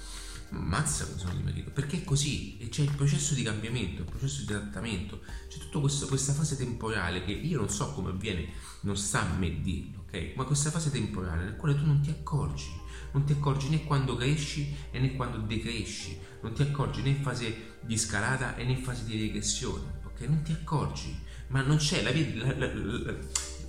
Ammazza 0.49 1.05
come 1.05 1.19
sono 1.19 1.35
dimagrito, 1.35 1.71
perché 1.71 1.97
è 1.97 2.03
così, 2.03 2.57
e 2.57 2.67
c'è 2.67 2.81
il 2.81 2.91
processo 2.91 3.33
di 3.33 3.43
cambiamento, 3.43 4.01
il 4.01 4.09
processo 4.09 4.43
di 4.43 4.53
adattamento, 4.53 5.21
c'è 5.47 5.57
tutta 5.57 5.79
questa 5.79 6.33
fase 6.33 6.57
temporale 6.57 7.23
che 7.23 7.31
io 7.31 7.59
non 7.59 7.69
so 7.69 7.91
come 7.93 8.09
avviene, 8.09 8.49
non 8.81 8.97
sta 8.97 9.21
a 9.21 9.37
me 9.37 9.61
dirlo, 9.61 10.03
ok? 10.05 10.33
Ma 10.35 10.43
questa 10.43 10.69
fase 10.69 10.91
temporale 10.91 11.45
nel 11.45 11.55
quale 11.55 11.75
tu 11.75 11.85
non 11.85 12.01
ti 12.01 12.09
accorgi, 12.09 12.69
non 13.13 13.23
ti 13.23 13.31
accorgi 13.31 13.69
né 13.69 13.85
quando 13.85 14.17
cresci 14.17 14.75
né 14.91 15.15
quando 15.15 15.37
decresci, 15.37 16.17
non 16.41 16.53
ti 16.53 16.61
accorgi 16.61 17.01
né 17.01 17.09
in 17.09 17.21
fase 17.21 17.77
di 17.81 17.97
scalata 17.97 18.55
né 18.55 18.63
in 18.63 18.83
fase 18.83 19.05
di 19.05 19.17
regressione, 19.17 20.01
ok? 20.05 20.21
Non 20.21 20.41
ti 20.43 20.51
accorgi, 20.51 21.17
ma 21.47 21.61
non 21.61 21.77
c'è, 21.77 22.01
la 22.01 22.11
vita, 22.11 22.45
la, 22.45 22.73
la, 22.73 23.13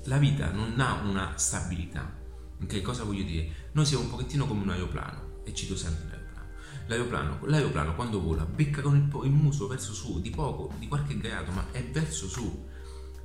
la, 0.05 0.19
vita 0.19 0.51
non 0.51 0.79
ha 0.81 0.95
una 1.03 1.33
stabilità, 1.37 2.13
ok? 2.63 2.83
Cosa 2.83 3.05
voglio 3.05 3.25
dire? 3.25 3.69
Noi 3.73 3.85
siamo 3.85 4.05
un 4.05 4.11
pochettino 4.11 4.47
come 4.47 4.63
un 4.63 4.71
aeroplano, 4.71 5.41
e 5.45 5.55
cito 5.55 5.77
sempre 5.77 6.09
l'aeroplano. 6.09 6.49
L'aeroplano, 6.87 7.47
l'aeroplano 7.47 7.95
quando 7.95 8.21
vola 8.21 8.45
becca 8.45 8.81
con 8.81 8.97
il, 8.97 9.25
il 9.25 9.33
muso 9.33 9.67
verso 9.67 9.93
su, 9.93 10.21
di 10.21 10.31
poco, 10.31 10.73
di 10.79 10.89
qualche 10.89 11.17
grado, 11.19 11.53
ma 11.53 11.67
è 11.73 11.85
verso 11.85 12.29
su, 12.29 12.67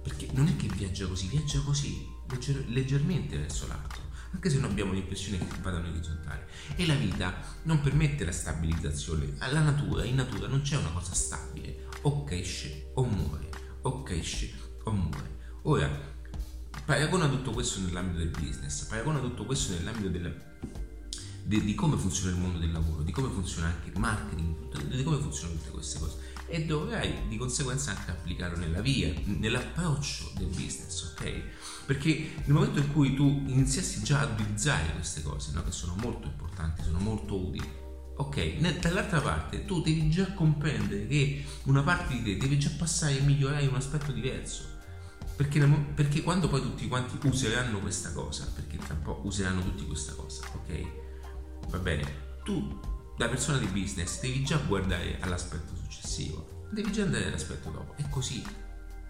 perché 0.01 0.27
non 0.33 0.47
è 0.47 0.55
che 0.55 0.67
viaggia 0.67 1.07
così, 1.07 1.27
viaggia 1.27 1.59
così, 1.61 2.07
legger, 2.29 2.65
leggermente 2.67 3.37
verso 3.37 3.67
l'alto 3.67 4.09
anche 4.33 4.49
se 4.49 4.59
non 4.59 4.71
abbiamo 4.71 4.93
l'impressione 4.93 5.37
che 5.37 5.45
vadano 5.61 5.89
orizzontali. 5.89 6.41
E 6.75 6.85
la 6.85 6.95
vita 6.95 7.35
non 7.63 7.81
permette 7.81 8.25
la 8.25 8.31
stabilizzazione. 8.31 9.33
Alla 9.39 9.61
natura, 9.61 10.05
in 10.05 10.15
natura 10.15 10.47
non 10.47 10.61
c'è 10.61 10.77
una 10.77 10.89
cosa 10.89 11.13
stabile, 11.13 11.87
o 12.03 12.23
cresce 12.23 12.91
o 12.95 13.03
muore, 13.03 13.49
o 13.81 14.03
cresce 14.03 14.51
o 14.83 14.91
muore. 14.91 15.39
Ora, 15.63 15.89
paragona 16.85 17.27
tutto 17.27 17.51
questo 17.51 17.79
nell'ambito 17.81 18.19
del 18.19 18.29
business, 18.29 18.85
paragona 18.85 19.19
tutto 19.19 19.45
questo 19.45 19.73
nell'ambito 19.73 20.09
del, 20.09 20.41
di, 21.43 21.63
di, 21.63 21.75
come 21.75 21.97
funziona 21.97 22.31
il 22.31 22.41
mondo 22.41 22.57
del 22.57 22.71
lavoro, 22.71 23.03
di 23.03 23.11
come 23.11 23.29
funziona 23.29 23.67
anche 23.67 23.89
il 23.89 23.99
marketing, 23.99 24.87
di 24.87 25.03
come 25.03 25.17
funzionano 25.17 25.59
tutte 25.59 25.71
queste 25.71 25.99
cose 25.99 26.29
e 26.51 26.65
dovrai 26.65 27.29
di 27.29 27.37
conseguenza 27.37 27.91
anche 27.91 28.11
applicarlo 28.11 28.57
nella 28.57 28.81
via, 28.81 29.13
nell'approccio 29.23 30.33
del 30.35 30.47
business, 30.47 31.13
ok? 31.13 31.41
Perché 31.85 32.33
nel 32.43 32.53
momento 32.53 32.79
in 32.79 32.91
cui 32.91 33.15
tu 33.15 33.43
iniziassi 33.47 34.03
già 34.03 34.19
ad 34.19 34.31
utilizzare 34.37 34.91
queste 34.91 35.21
cose, 35.21 35.51
no? 35.53 35.63
che 35.63 35.71
sono 35.71 35.95
molto 35.95 36.27
importanti, 36.27 36.83
sono 36.83 36.99
molto 36.99 37.37
utili, 37.37 37.80
ok? 38.21 38.79
Dall'altra 38.79 39.19
parte 39.19 39.65
tu 39.65 39.81
devi 39.81 40.09
già 40.09 40.31
comprendere 40.33 41.07
che 41.07 41.43
una 41.63 41.81
parte 41.81 42.13
di 42.13 42.23
te 42.23 42.37
deve 42.37 42.57
già 42.57 42.69
passare 42.77 43.19
a 43.19 43.23
migliorare 43.23 43.63
in 43.63 43.69
un 43.69 43.75
aspetto 43.75 44.11
diverso. 44.11 44.69
Perché, 45.35 45.59
perché 45.95 46.21
quando 46.21 46.47
poi 46.47 46.61
tutti 46.61 46.87
quanti 46.87 47.17
useranno 47.27 47.79
questa 47.79 48.11
cosa, 48.13 48.51
perché 48.53 48.77
tra 48.77 48.93
un 48.93 49.01
po' 49.01 49.21
useranno 49.23 49.63
tutti 49.63 49.85
questa 49.87 50.13
cosa, 50.13 50.45
ok? 50.53 51.69
Va 51.69 51.79
bene? 51.79 52.29
Tu 52.43 52.79
da 53.17 53.27
persona 53.27 53.57
di 53.57 53.65
business 53.67 54.19
devi 54.21 54.43
già 54.43 54.57
guardare 54.57 55.17
all'aspetto 55.21 55.73
successivo, 55.75 56.67
devi 56.71 56.91
già 56.91 57.03
andare 57.03 57.25
all'aspetto 57.25 57.71
dopo. 57.71 57.95
È 57.95 58.07
così, 58.09 58.43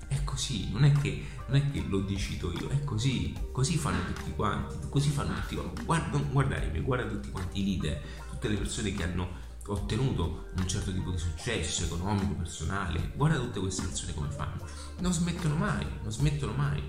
è 0.07 0.23
così, 0.25 0.69
non 0.71 0.83
è 0.83 0.91
che, 0.91 1.25
non 1.47 1.55
è 1.57 1.71
che 1.71 1.83
lo 1.87 1.99
decido 1.99 2.51
io, 2.51 2.69
è 2.69 2.83
così, 2.83 3.33
così 3.51 3.77
fanno 3.77 4.03
tutti 4.13 4.31
quanti, 4.31 4.75
così 4.89 5.09
fanno 5.09 5.33
tutti 5.35 5.55
quanti. 5.55 5.83
Guarda, 5.83 6.17
guardate, 6.17 6.81
guarda 6.81 7.09
tutti 7.09 7.31
quanti 7.31 7.61
i 7.61 7.65
leader, 7.65 8.01
tutte 8.41 8.49
le 8.49 8.57
persone 8.59 8.91
che 8.91 9.03
hanno 9.03 9.29
ottenuto 9.67 10.49
un 10.57 10.67
certo 10.67 10.91
tipo 10.91 11.11
di 11.11 11.17
successo 11.19 11.83
economico, 11.83 12.33
personale, 12.33 13.11
guarda 13.15 13.37
tutte 13.37 13.59
queste 13.59 13.83
persone 13.83 14.15
come 14.15 14.29
fanno. 14.31 14.65
Non 14.97 15.13
smettono 15.13 15.55
mai, 15.55 15.85
non 16.01 16.11
smettono 16.11 16.53
mai. 16.53 16.81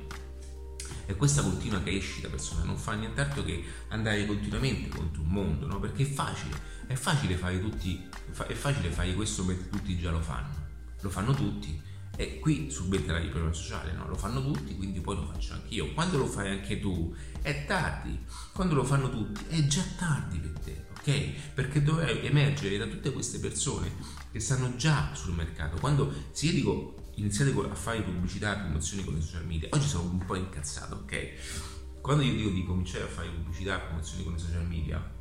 E 1.05 1.15
questa 1.15 1.43
continua 1.43 1.83
crescita 1.83 2.29
personale 2.29 2.67
non 2.67 2.79
fa 2.79 2.95
nient'altro 2.95 3.45
che 3.45 3.63
andare 3.89 4.25
continuamente 4.25 4.89
contro 4.97 5.21
un 5.21 5.29
mondo, 5.29 5.67
no? 5.67 5.79
Perché 5.79 6.05
è 6.05 6.07
facile, 6.07 6.59
è 6.87 6.95
facile 6.95 7.37
fare 7.37 7.61
tutti, 7.61 8.09
è 8.47 8.55
facile 8.55 8.89
fare 8.91 9.13
questo 9.13 9.45
mentre 9.45 9.69
tutti 9.69 9.99
già 9.99 10.11
lo 10.11 10.21
fanno. 10.21 10.55
Lo 11.01 11.11
fanno 11.11 11.35
tutti. 11.35 11.91
E 12.17 12.39
qui 12.39 12.71
subentra 12.71 13.19
il 13.19 13.29
problema 13.29 13.53
sociale, 13.53 13.93
no? 13.93 14.09
Lo 14.09 14.17
fanno 14.17 14.43
tutti, 14.43 14.75
quindi 14.75 15.01
poi 15.01 15.17
lo 15.17 15.27
faccio 15.27 15.53
anch'io. 15.53 15.93
Quando 15.93 16.17
lo 16.17 16.27
fai 16.27 16.51
anche 16.51 16.81
tu 16.81 17.15
è 17.43 17.67
tardi. 17.67 18.19
Quando 18.53 18.75
lo 18.75 18.85
fanno 18.85 19.11
tutti 19.11 19.45
è 19.49 19.67
già 19.67 19.83
tardi 19.99 20.39
per 20.39 20.59
te, 20.61 20.91
ok? 21.03 21.53
Perché 21.55 21.83
dovrai 21.83 22.25
emergere 22.25 22.79
da 22.79 22.87
tutte 22.87 23.13
queste 23.13 23.39
persone 23.39 23.93
che 24.31 24.41
stanno 24.41 24.77
già 24.77 25.13
sul 25.15 25.35
mercato. 25.35 25.79
Quando 25.79 26.13
se 26.31 26.47
io 26.47 26.53
dico 26.53 26.95
iniziate 27.17 27.51
a 27.51 27.75
fare 27.75 28.03
pubblicità 28.03 28.57
e 28.57 28.61
promozioni 28.61 29.05
con 29.05 29.15
le 29.15 29.21
social 29.21 29.47
media. 29.47 29.69
Oggi 29.73 29.89
sono 29.89 30.11
un 30.11 30.25
po' 30.25 30.37
incazzato, 30.37 30.95
ok? 31.03 32.01
Quando 32.01 32.23
io 32.23 32.33
dico 32.33 32.51
di 32.51 32.65
cominciare 32.65 33.05
a 33.05 33.09
fare 33.09 33.29
pubblicità 33.29 33.77
e 33.77 33.87
promozioni 33.87 34.25
con 34.25 34.33
le 34.33 34.39
social 34.39 34.67
media 34.67 35.15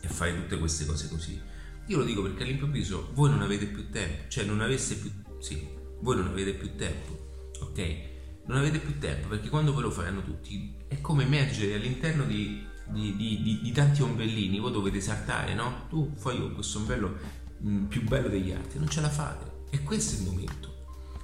e 0.00 0.08
fare 0.08 0.34
tutte 0.34 0.58
queste 0.58 0.86
cose 0.86 1.08
così, 1.08 1.40
io 1.86 1.96
lo 1.96 2.04
dico 2.04 2.22
perché 2.22 2.42
all'improvviso 2.42 3.10
voi 3.14 3.30
non 3.30 3.42
avete 3.42 3.66
più 3.66 3.90
tempo, 3.90 4.28
cioè 4.28 4.44
non 4.44 4.60
aveste 4.60 4.96
più... 4.96 5.10
sì, 5.40 5.66
voi 6.00 6.16
non 6.16 6.28
avete 6.28 6.54
più 6.54 6.74
tempo, 6.74 7.50
ok? 7.60 8.06
Non 8.46 8.58
avete 8.58 8.78
più 8.78 8.98
tempo 8.98 9.28
perché 9.28 9.48
quando 9.48 9.74
ve 9.74 9.82
lo 9.82 9.90
faranno 9.90 10.22
tutti 10.22 10.74
è 10.88 11.00
come 11.00 11.24
emergere 11.24 11.74
all'interno 11.74 12.24
di, 12.24 12.66
di, 12.90 13.16
di, 13.16 13.60
di 13.62 13.72
tanti 13.72 14.02
ombrellini, 14.02 14.58
voi 14.58 14.72
dovete 14.72 15.00
saltare, 15.00 15.54
no? 15.54 15.86
Tu 15.88 16.12
fai 16.16 16.52
questo 16.52 16.78
ombrello 16.78 17.16
mm, 17.62 17.86
più 17.86 18.02
bello 18.02 18.28
degli 18.28 18.50
altri, 18.50 18.78
non 18.78 18.88
ce 18.88 19.00
la 19.00 19.10
fate 19.10 19.56
e 19.70 19.82
questo 19.82 20.16
è 20.16 20.18
il 20.18 20.24
momento. 20.24 20.76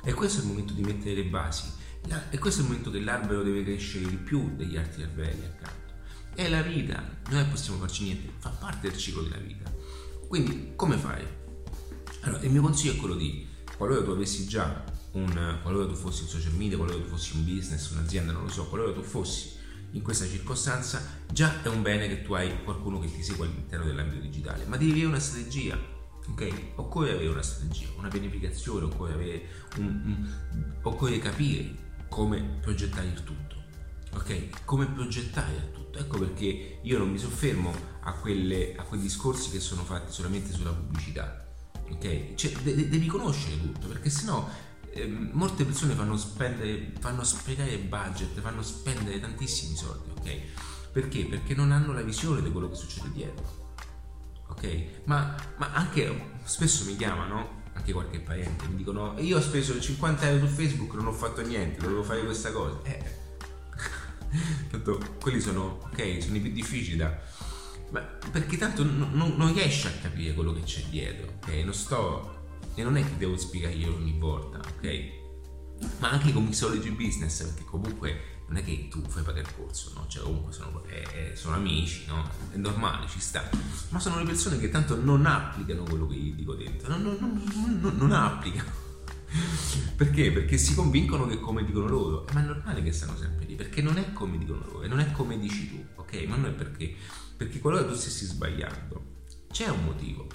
E 0.05 0.13
questo 0.13 0.41
è 0.41 0.43
il 0.43 0.49
momento 0.49 0.75
di 0.75 0.83
mettere 0.83 1.15
le 1.15 1.25
basi. 1.25 1.83
E 2.31 2.39
questo 2.39 2.61
è 2.61 2.65
il 2.65 2.69
momento 2.69 2.91
che 2.91 3.01
l'albero 3.01 3.43
deve 3.43 3.65
crescere 3.65 4.07
di 4.07 4.17
più 4.17 4.55
degli 4.55 4.77
altri 4.77 5.03
alberi 5.03 5.43
accanto. 5.45 5.93
È 6.35 6.49
la 6.49 6.61
vita, 6.61 7.03
noi 7.31 7.45
possiamo 7.47 7.79
farci 7.79 8.05
niente, 8.05 8.33
fa 8.39 8.51
parte 8.51 8.89
del 8.89 8.99
ciclo 8.99 9.23
della 9.23 9.39
vita. 9.39 9.73
Quindi 10.29 10.73
come 10.77 10.97
fai? 10.97 11.25
Allora, 12.23 12.43
il 12.43 12.51
mio 12.51 12.61
consiglio 12.61 12.95
è 12.95 12.97
quello 12.97 13.15
di, 13.15 13.47
qualora 13.77 14.03
tu 14.03 14.11
avessi 14.11 14.47
già 14.47 14.85
un, 15.13 15.59
qualora 15.63 15.87
tu 15.87 15.95
fossi 15.95 16.23
in 16.23 16.29
social 16.29 16.53
media, 16.55 16.77
qualora 16.77 16.99
tu 16.99 17.09
fossi 17.09 17.37
un 17.37 17.45
business, 17.45 17.91
un'azienda, 17.91 18.33
non 18.33 18.43
lo 18.43 18.51
so, 18.51 18.67
qualora 18.67 18.93
tu 18.93 19.03
fossi 19.03 19.53
in 19.95 20.03
questa 20.03 20.27
circostanza, 20.27 21.03
già 21.33 21.63
è 21.63 21.69
un 21.69 21.83
bene 21.83 22.07
che 22.09 22.23
tu 22.23 22.35
hai 22.35 22.63
qualcuno 22.63 22.99
che 23.01 23.13
ti 23.13 23.23
segue 23.23 23.47
all'interno 23.47 23.87
dell'ambito 23.87 24.21
digitale, 24.21 24.65
ma 24.67 24.77
devi 24.77 24.91
avere 24.93 25.07
una 25.07 25.21
strategia 25.21 25.93
ok? 26.27 26.73
Occorre 26.77 27.13
avere 27.13 27.29
una 27.29 27.43
strategia, 27.43 27.89
una 27.97 28.09
pianificazione, 28.09 28.85
occorre, 28.85 29.49
un, 29.77 29.85
un, 29.85 30.35
occorre 30.83 31.19
capire 31.19 31.83
come 32.09 32.59
progettare 32.61 33.09
il 33.09 33.23
tutto, 33.23 33.63
ok? 34.15 34.65
Come 34.65 34.87
progettare 34.87 35.55
il 35.55 35.73
tutto. 35.73 35.99
Ecco 35.99 36.19
perché 36.19 36.81
io 36.83 36.99
non 36.99 37.11
mi 37.11 37.19
soffermo 37.19 37.73
a, 38.01 38.13
quelle, 38.15 38.75
a 38.77 38.83
quei 38.83 39.01
discorsi 39.01 39.51
che 39.51 39.61
sono 39.61 39.83
fatti 39.83 40.13
solamente 40.13 40.53
sulla 40.53 40.73
pubblicità, 40.73 41.47
ok? 41.91 42.35
Cioè, 42.35 42.53
de- 42.63 42.89
devi 42.89 43.07
conoscere 43.07 43.61
tutto, 43.61 43.87
perché 43.87 44.11
sennò 44.11 44.49
eh, 44.95 45.07
molte 45.07 45.65
persone 45.65 45.95
fanno 45.95 46.17
spendere, 46.17 46.93
fanno 47.01 47.25
sprecare 47.25 47.77
budget, 47.79 48.41
fanno 48.41 48.63
spendere 48.63 49.21
tantissimi 49.21 49.77
soldi, 49.77 50.11
ok? 50.11 50.37
Perché? 50.93 51.25
Perché 51.27 51.55
non 51.55 51.73
hanno 51.73 51.93
la 51.93 52.03
visione 52.03 52.43
di 52.43 52.51
quello 52.51 52.69
che 52.71 52.77
succede 52.77 53.11
dietro 53.13 53.63
ok? 54.55 54.85
Ma, 55.05 55.35
ma 55.57 55.73
anche 55.73 56.33
spesso 56.45 56.85
mi 56.85 56.97
chiamano, 56.97 57.63
anche 57.73 57.93
qualche 57.93 58.21
parente, 58.21 58.67
mi 58.69 58.77
dicono 58.77 59.15
io 59.19 59.39
ho 59.39 59.41
speso 59.41 59.79
50 59.79 60.29
euro 60.29 60.47
su 60.47 60.55
Facebook, 60.55 60.95
non 60.95 61.07
ho 61.07 61.13
fatto 61.13 61.43
niente, 61.43 61.81
dovevo 61.81 62.03
fare 62.03 62.25
questa 62.25 62.53
cosa. 62.53 62.79
Eh, 62.85 63.03
tanto 64.71 65.17
quelli 65.21 65.41
sono, 65.41 65.81
ok, 65.91 66.23
sono 66.23 66.37
i 66.37 66.41
più 66.41 66.53
difficili 66.53 66.97
da... 66.97 67.43
Ma 67.91 68.01
perché 68.01 68.57
tanto 68.57 68.83
non, 68.83 69.11
non, 69.13 69.35
non 69.37 69.53
riesci 69.53 69.87
a 69.87 69.93
capire 70.03 70.35
quello 70.35 70.53
che 70.53 70.63
c'è 70.63 70.83
dietro, 70.89 71.33
ok? 71.37 71.49
Non 71.65 71.75
sto... 71.75 72.34
E 72.75 72.83
non 72.83 72.97
è 72.97 73.05
che 73.05 73.17
devo 73.17 73.37
spiegare 73.37 73.75
io 73.75 73.95
ogni 73.95 74.17
volta, 74.19 74.59
ok? 74.59 75.23
Ma 75.99 76.11
anche 76.11 76.33
con 76.33 76.45
mixology 76.45 76.91
business, 76.91 77.43
perché 77.45 77.65
comunque 77.65 78.33
non 78.47 78.59
è 78.59 78.65
che 78.65 78.89
tu 78.91 79.03
fai 79.07 79.23
pagare 79.23 79.47
il 79.49 79.55
corso, 79.55 79.93
no? 79.95 80.07
Cioè 80.09 80.23
comunque 80.23 80.53
sono, 80.53 80.85
eh, 80.87 81.05
eh, 81.15 81.37
sono, 81.37 81.57
amici, 81.57 82.05
no? 82.07 82.29
È 82.51 82.57
normale, 82.57 83.09
ci 83.09 83.21
sta. 83.21 83.49
Ma 83.89 83.99
sono 83.99 84.19
le 84.19 84.25
persone 84.25 84.59
che 84.59 84.71
tanto 84.71 85.01
non 85.01 85.25
applicano 85.27 85.85
quello 85.85 86.07
che 86.07 86.17
gli 86.17 86.35
dico 86.35 86.55
dentro, 86.55 86.89
non, 86.97 87.17
non, 87.19 87.79
non, 87.81 87.97
non 87.97 88.13
applicano. 88.13 88.83
perché? 89.97 90.31
Perché 90.31 90.59
si 90.59 90.75
convincono 90.75 91.27
che 91.27 91.41
come 91.41 91.65
dicono 91.65 91.87
loro, 91.87 92.27
ma 92.33 92.43
è 92.43 92.47
normale 92.47 92.83
che 92.83 92.93
stanno 92.93 93.17
sempre 93.17 93.47
lì, 93.47 93.55
perché 93.55 93.83
non 93.83 93.97
è 93.97 94.13
come 94.13 94.39
dicono 94.39 94.65
loro 94.65 94.83
e 94.83 94.89
non 94.89 95.01
è 95.01 95.11
come 95.13 95.39
dici 95.39 95.69
tu, 95.69 95.85
ok? 95.97 96.25
Ma 96.27 96.37
non 96.37 96.47
è 96.47 96.53
perché, 96.53 96.95
perché 97.37 97.59
qualora 97.59 97.85
tu 97.87 97.95
stessi 97.95 98.27
sbagliando, 98.27 99.23
c'è 99.51 99.69
un 99.69 99.85
motivo, 99.85 100.27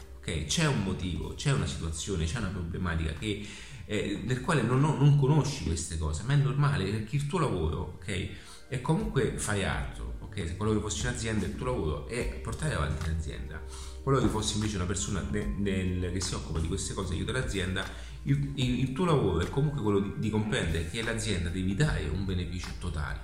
C'è 0.47 0.67
un 0.67 0.83
motivo, 0.83 1.33
c'è 1.35 1.51
una 1.51 1.65
situazione, 1.65 2.25
c'è 2.25 2.39
una 2.39 2.49
problematica 2.49 3.13
che, 3.13 3.45
eh, 3.85 4.21
nel 4.23 4.41
quale 4.41 4.61
non, 4.61 4.79
non, 4.79 5.17
conosci 5.17 5.63
queste 5.63 5.97
cose, 5.97 6.23
ma 6.23 6.33
è 6.33 6.37
normale 6.37 6.85
perché 6.85 7.15
il 7.15 7.27
tuo 7.27 7.39
lavoro, 7.39 7.97
ok? 7.99 8.29
E 8.67 8.81
comunque 8.81 9.37
fai 9.37 9.63
altro, 9.63 10.17
ok? 10.19 10.35
Se 10.47 10.55
quello 10.57 10.73
che 10.73 10.79
fossi 10.79 11.05
un'azienda, 11.05 11.45
il 11.45 11.55
tuo 11.55 11.65
lavoro 11.65 12.07
è 12.07 12.39
portare 12.41 12.75
avanti 12.75 13.07
l'azienda. 13.07 13.61
Quello 14.03 14.19
che 14.19 14.27
fossi 14.27 14.55
invece 14.55 14.75
una 14.75 14.85
persona 14.85 15.21
de, 15.21 15.55
de, 15.57 16.11
che 16.11 16.21
si 16.21 16.33
occupa 16.35 16.59
di 16.59 16.67
queste 16.67 16.93
cose, 16.93 17.13
aiuta 17.13 17.31
l'azienda, 17.31 17.83
il, 18.23 18.51
il, 18.55 18.79
il, 18.79 18.93
tuo 18.93 19.05
lavoro 19.05 19.39
è 19.39 19.49
comunque 19.49 19.81
quello 19.81 19.99
di, 19.99 20.13
di 20.17 20.29
comprendere 20.29 20.89
che 20.89 21.01
l'azienda 21.01 21.49
devi 21.49 21.75
dare 21.75 22.07
un 22.07 22.25
beneficio 22.25 22.69
totale, 22.79 23.19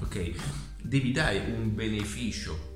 ok? 0.00 0.30
Devi 0.82 1.12
dare 1.12 1.38
un 1.38 1.74
beneficio 1.74 2.72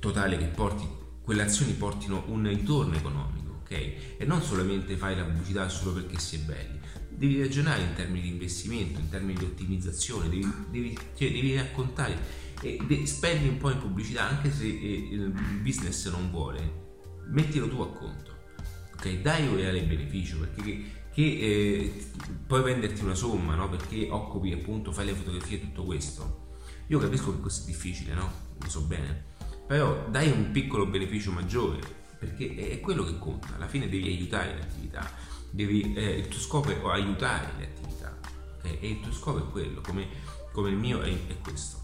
totale 0.00 0.36
che 0.38 0.46
porti 0.46 0.97
quelle 1.28 1.42
azioni 1.42 1.74
portino 1.74 2.24
un 2.28 2.48
ritorno 2.48 2.94
economico, 2.94 3.60
ok? 3.60 3.70
E 4.16 4.24
non 4.24 4.40
solamente 4.40 4.96
fai 4.96 5.14
la 5.14 5.24
pubblicità 5.24 5.68
solo 5.68 5.92
perché 5.92 6.16
è 6.16 6.38
belli. 6.38 6.80
Devi 7.10 7.38
ragionare 7.38 7.82
in 7.82 7.92
termini 7.92 8.22
di 8.22 8.28
investimento, 8.28 8.98
in 8.98 9.10
termini 9.10 9.38
di 9.38 9.44
ottimizzazione, 9.44 10.30
devi, 10.30 10.50
devi, 10.70 10.98
cioè, 11.14 11.30
devi 11.30 11.54
raccontare 11.54 12.16
e 12.62 12.78
de- 12.86 13.04
spendi 13.04 13.46
un 13.46 13.58
po' 13.58 13.68
in 13.68 13.78
pubblicità 13.78 14.26
anche 14.26 14.50
se 14.50 14.64
eh, 14.64 15.08
il 15.10 15.30
business 15.60 16.10
non 16.10 16.30
vuole, 16.30 16.86
mettilo 17.26 17.68
tu 17.68 17.82
a 17.82 17.92
conto, 17.92 18.34
ok? 18.94 19.20
Dai 19.20 19.46
un 19.48 19.56
reale 19.56 19.82
beneficio 19.82 20.38
perché 20.38 20.62
che, 20.62 20.84
che 21.12 21.22
eh, 21.22 22.06
puoi 22.46 22.62
venderti 22.62 23.04
una 23.04 23.14
somma, 23.14 23.54
no? 23.54 23.68
Perché 23.68 24.08
occupi 24.10 24.50
appunto, 24.54 24.92
fai 24.92 25.04
le 25.04 25.12
fotografie 25.12 25.58
e 25.58 25.60
tutto 25.60 25.84
questo. 25.84 26.46
Io 26.86 26.98
capisco 26.98 27.32
che 27.32 27.40
questo 27.42 27.64
è 27.64 27.66
difficile, 27.66 28.14
no? 28.14 28.32
Lo 28.58 28.68
so 28.70 28.80
bene 28.80 29.36
però 29.68 30.06
dai 30.08 30.30
un 30.30 30.50
piccolo 30.50 30.86
beneficio 30.86 31.30
maggiore, 31.30 31.80
perché 32.18 32.70
è 32.70 32.80
quello 32.80 33.04
che 33.04 33.18
conta, 33.18 33.54
alla 33.54 33.68
fine 33.68 33.86
devi 33.86 34.08
aiutare 34.08 34.54
le 34.54 34.62
attività, 34.62 35.12
devi, 35.50 35.92
eh, 35.94 36.12
il 36.20 36.28
tuo 36.28 36.40
scopo 36.40 36.70
è 36.70 36.90
aiutare 36.90 37.52
le 37.58 37.64
attività 37.64 38.18
okay? 38.56 38.78
e 38.80 38.88
il 38.88 39.00
tuo 39.00 39.12
scopo 39.12 39.46
è 39.46 39.50
quello, 39.50 39.82
come, 39.82 40.08
come 40.52 40.70
il 40.70 40.76
mio 40.76 41.02
è, 41.02 41.10
è 41.10 41.38
questo. 41.42 41.76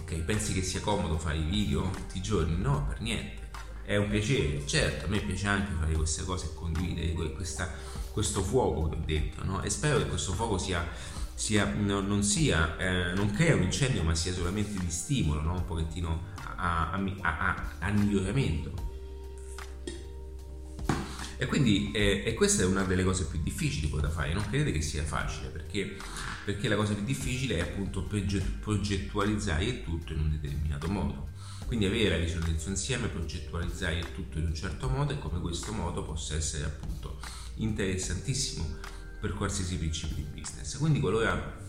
Okay? 0.00 0.22
Pensi 0.22 0.54
che 0.54 0.62
sia 0.62 0.80
comodo 0.80 1.18
fare 1.18 1.36
i 1.36 1.44
video 1.44 1.82
tutti 1.90 2.16
i 2.16 2.22
giorni? 2.22 2.56
No, 2.56 2.86
per 2.88 3.02
niente. 3.02 3.44
È 3.84 3.96
un 3.96 4.08
piacere, 4.08 4.66
certo, 4.66 5.04
a 5.04 5.08
me 5.08 5.20
piace 5.20 5.46
anche 5.48 5.72
fare 5.78 5.92
queste 5.92 6.24
cose 6.24 6.46
e 6.46 6.54
condividere 6.54 7.32
questa, 7.34 7.70
questo 8.10 8.42
fuoco 8.42 8.88
che 8.88 8.96
ho 8.96 9.02
detto, 9.04 9.44
no? 9.44 9.62
E 9.62 9.68
spero 9.68 9.98
che 9.98 10.06
questo 10.06 10.32
fuoco 10.32 10.56
sia 10.56 10.82
sia, 11.36 11.66
no, 11.66 12.00
non 12.00 12.22
sia, 12.22 12.78
eh, 12.78 13.12
non 13.12 13.30
crea 13.30 13.54
un 13.54 13.62
incendio, 13.62 14.02
ma 14.02 14.14
sia 14.14 14.32
solamente 14.32 14.72
di 14.78 14.90
stimolo, 14.90 15.42
no? 15.42 15.52
un 15.52 15.64
pochettino 15.66 16.34
a, 16.66 16.92
a, 17.20 17.76
a, 17.78 17.90
miglioramento. 17.90 18.84
E 21.38 21.46
quindi 21.46 21.90
eh, 21.92 22.22
e 22.24 22.34
questa 22.34 22.62
è 22.62 22.66
una 22.66 22.82
delle 22.84 23.04
cose 23.04 23.26
più 23.26 23.40
difficili 23.42 23.88
poi 23.88 24.00
da 24.00 24.08
fare, 24.08 24.32
non 24.32 24.44
credete 24.48 24.72
che 24.72 24.80
sia 24.80 25.04
facile 25.04 25.48
perché, 25.48 25.96
perché 26.44 26.68
la 26.68 26.76
cosa 26.76 26.94
più 26.94 27.04
difficile 27.04 27.56
è 27.56 27.60
appunto 27.60 28.04
progettualizzare 28.04 29.64
il 29.64 29.84
tutto 29.84 30.12
in 30.12 30.20
un 30.20 30.30
determinato 30.30 30.88
modo. 30.88 31.28
Quindi 31.66 31.84
avere 31.86 32.10
la 32.10 32.24
visione 32.24 32.46
del 32.46 32.60
suo 32.60 32.70
insieme, 32.70 33.08
progettualizzare 33.08 33.98
il 33.98 34.12
tutto 34.14 34.38
in 34.38 34.46
un 34.46 34.54
certo 34.54 34.88
modo 34.88 35.12
e 35.12 35.18
come 35.18 35.40
questo 35.40 35.72
modo 35.72 36.04
possa 36.04 36.36
essere 36.36 36.64
appunto 36.64 37.18
interessantissimo 37.56 38.78
per 39.20 39.34
qualsiasi 39.34 39.76
principio 39.76 40.16
di 40.16 40.40
business. 40.40 40.78
Quindi 40.78 41.00
qualora 41.00 41.64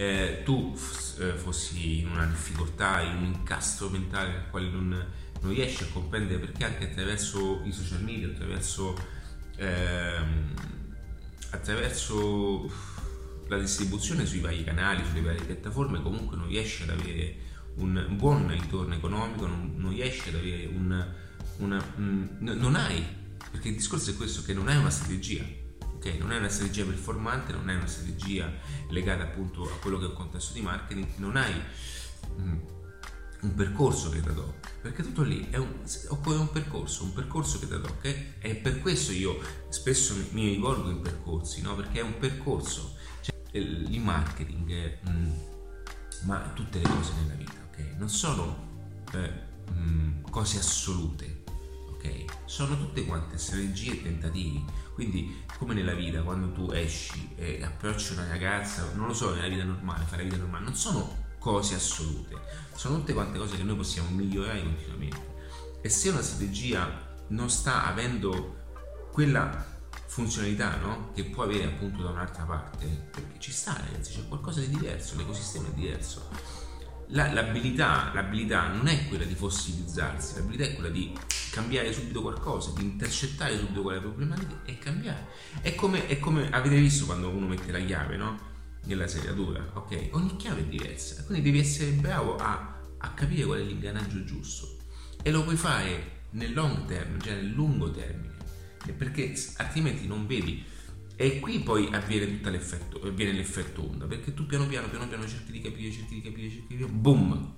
eh, 0.00 0.40
tu 0.44 0.74
eh, 1.18 1.32
fossi 1.34 1.98
in 1.98 2.08
una 2.08 2.24
difficoltà, 2.24 3.02
in 3.02 3.16
un 3.18 3.24
incastro 3.24 3.90
mentale 3.90 4.32
nel 4.32 4.44
quale 4.50 4.70
non, 4.70 5.06
non, 5.42 5.52
riesci 5.52 5.82
a 5.82 5.88
comprendere 5.92 6.38
perché 6.38 6.64
anche 6.64 6.84
attraverso 6.84 7.60
i 7.64 7.72
social 7.72 8.02
media, 8.02 8.28
attraverso, 8.28 8.98
ehm, 9.56 10.54
attraverso 11.50 12.72
la 13.48 13.58
distribuzione 13.58 14.24
sui 14.24 14.38
vari 14.40 14.64
canali, 14.64 15.04
sulle 15.04 15.20
varie 15.20 15.44
piattaforme, 15.44 16.00
comunque 16.00 16.34
non 16.34 16.48
riesci 16.48 16.84
ad 16.84 16.90
avere 16.98 17.36
un 17.74 18.06
buon 18.16 18.48
ritorno 18.48 18.94
economico, 18.94 19.46
non, 19.46 19.74
non 19.76 19.90
riesci 19.90 20.30
ad 20.30 20.36
avere 20.36 20.64
un, 20.64 21.06
una, 21.58 21.92
un, 21.96 22.36
non 22.38 22.74
hai, 22.74 23.04
perché 23.50 23.68
il 23.68 23.74
discorso 23.74 24.12
è 24.12 24.16
questo, 24.16 24.44
che 24.44 24.54
non 24.54 24.66
hai 24.68 24.78
una 24.78 24.88
strategia 24.88 25.44
ok? 26.00 26.18
Non 26.18 26.32
è 26.32 26.38
una 26.38 26.48
strategia 26.48 26.84
performante, 26.84 27.52
non 27.52 27.68
è 27.68 27.76
una 27.76 27.86
strategia 27.86 28.50
legata 28.88 29.24
appunto 29.24 29.64
a 29.64 29.76
quello 29.80 29.98
che 29.98 30.06
è 30.06 30.08
un 30.08 30.14
contesto 30.14 30.54
di 30.54 30.62
marketing, 30.62 31.06
non 31.16 31.36
hai 31.36 31.54
mm, 32.40 32.58
un 33.42 33.54
percorso 33.54 34.08
che 34.08 34.20
da 34.20 34.32
do, 34.32 34.54
perché 34.80 35.02
tutto 35.02 35.22
lì 35.22 35.48
è 35.50 35.58
un, 35.58 35.72
occorre 36.08 36.38
un 36.38 36.50
percorso, 36.50 37.04
un 37.04 37.12
percorso 37.12 37.58
che 37.58 37.66
da 37.66 37.76
do, 37.76 37.88
ok? 37.88 38.24
E 38.38 38.54
per 38.56 38.80
questo 38.80 39.12
io 39.12 39.38
spesso 39.68 40.14
mi, 40.32 40.48
rivolgo 40.48 40.88
in 40.88 41.02
percorsi, 41.02 41.60
no? 41.60 41.74
Perché 41.76 42.00
è 42.00 42.02
un 42.02 42.18
percorso, 42.18 42.96
cioè, 43.20 43.34
il 43.52 44.00
marketing, 44.00 44.98
mh, 45.02 45.10
mm, 45.10 45.30
ma 46.24 46.50
tutte 46.54 46.78
le 46.78 46.88
cose 46.88 47.12
nella 47.20 47.34
vita, 47.34 47.68
ok? 47.70 47.94
Non 47.98 48.08
sono 48.08 48.68
eh, 49.12 49.32
mh, 49.72 49.80
mm, 49.80 50.22
cose 50.30 50.58
assolute, 50.58 51.39
ok? 52.00 52.24
Sono 52.46 52.76
tutte 52.76 53.04
quante 53.04 53.36
strategie 53.36 53.92
e 53.92 54.02
tentativi. 54.02 54.64
Quindi, 54.94 55.44
come 55.58 55.74
nella 55.74 55.94
vita, 55.94 56.22
quando 56.22 56.52
tu 56.52 56.70
esci 56.72 57.34
e 57.36 57.62
approcci 57.62 58.14
una 58.14 58.26
ragazza, 58.26 58.90
non 58.94 59.06
lo 59.06 59.14
so, 59.14 59.34
nella 59.34 59.48
vita 59.48 59.64
normale, 59.64 60.04
fare 60.04 60.24
vita 60.24 60.36
normale, 60.36 60.64
non 60.64 60.74
sono 60.74 61.28
cose 61.38 61.74
assolute, 61.74 62.36
sono 62.74 62.96
tutte 62.98 63.14
quante 63.14 63.38
cose 63.38 63.56
che 63.56 63.62
noi 63.62 63.76
possiamo 63.76 64.10
migliorare 64.10 64.62
continuamente. 64.62 65.28
E 65.80 65.88
se 65.88 66.10
una 66.10 66.22
strategia 66.22 67.08
non 67.28 67.48
sta 67.48 67.86
avendo 67.86 68.56
quella 69.12 69.66
funzionalità 70.06 70.76
no? 70.76 71.12
che 71.14 71.24
può 71.24 71.44
avere 71.44 71.64
appunto 71.64 72.02
da 72.02 72.10
un'altra 72.10 72.44
parte, 72.44 72.86
perché 73.10 73.38
ci 73.38 73.52
sta 73.52 73.72
ragazzi, 73.74 74.14
c'è 74.14 74.28
qualcosa 74.28 74.60
di 74.60 74.68
diverso, 74.68 75.16
l'ecosistema 75.16 75.68
è 75.68 75.72
diverso 75.72 76.28
la, 77.10 77.32
l'abilità, 77.32 78.10
l'abilità 78.14 78.68
non 78.68 78.86
è 78.86 79.06
quella 79.08 79.24
di 79.24 79.34
fossilizzarsi, 79.34 80.36
l'abilità 80.36 80.64
è 80.64 80.74
quella 80.74 80.90
di 80.90 81.12
cambiare 81.50 81.92
subito 81.92 82.22
qualcosa, 82.22 82.72
di 82.76 82.82
intercettare 82.82 83.58
subito 83.58 83.82
quelle 83.82 84.00
problematiche 84.00 84.56
e 84.64 84.78
cambiare. 84.78 85.26
È 85.60 85.74
come, 85.74 86.06
è 86.06 86.18
come 86.18 86.50
avete 86.50 86.76
visto 86.76 87.06
quando 87.06 87.28
uno 87.28 87.46
mette 87.46 87.72
la 87.72 87.80
chiave, 87.80 88.16
no? 88.16 88.48
Nella 88.84 89.06
seriatura, 89.06 89.70
ok? 89.74 90.10
Ogni 90.12 90.36
chiave 90.36 90.60
è 90.60 90.64
diversa, 90.64 91.24
quindi 91.24 91.42
devi 91.42 91.58
essere 91.58 91.90
bravo 91.90 92.36
a, 92.36 92.80
a 92.98 93.10
capire 93.12 93.44
qual 93.44 93.60
è 93.60 93.62
l'ingranaggio 93.62 94.24
giusto 94.24 94.76
e 95.22 95.30
lo 95.30 95.42
puoi 95.42 95.56
fare 95.56 96.18
nel 96.30 96.52
long 96.54 96.86
term, 96.86 97.20
cioè 97.20 97.34
nel 97.34 97.50
lungo 97.50 97.90
termine, 97.90 98.36
perché 98.96 99.34
altrimenti 99.56 100.06
non 100.06 100.26
vedi 100.26 100.64
e 101.20 101.38
qui 101.38 101.60
poi 101.60 101.86
avviene 101.92 102.26
tutto 102.26 102.48
l'effetto, 102.48 102.98
avviene 103.02 103.32
l'effetto 103.32 103.86
onda, 103.86 104.06
perché 104.06 104.32
tu 104.32 104.46
piano 104.46 104.66
piano, 104.66 104.88
piano 104.88 105.06
piano 105.06 105.28
cerchi 105.28 105.52
di 105.52 105.60
capire, 105.60 105.92
cerchi 105.92 106.14
di 106.14 106.22
capire, 106.22 106.48
cerchi 106.48 106.66
di 106.68 106.78
capire, 106.78 106.98
boom! 106.98 107.54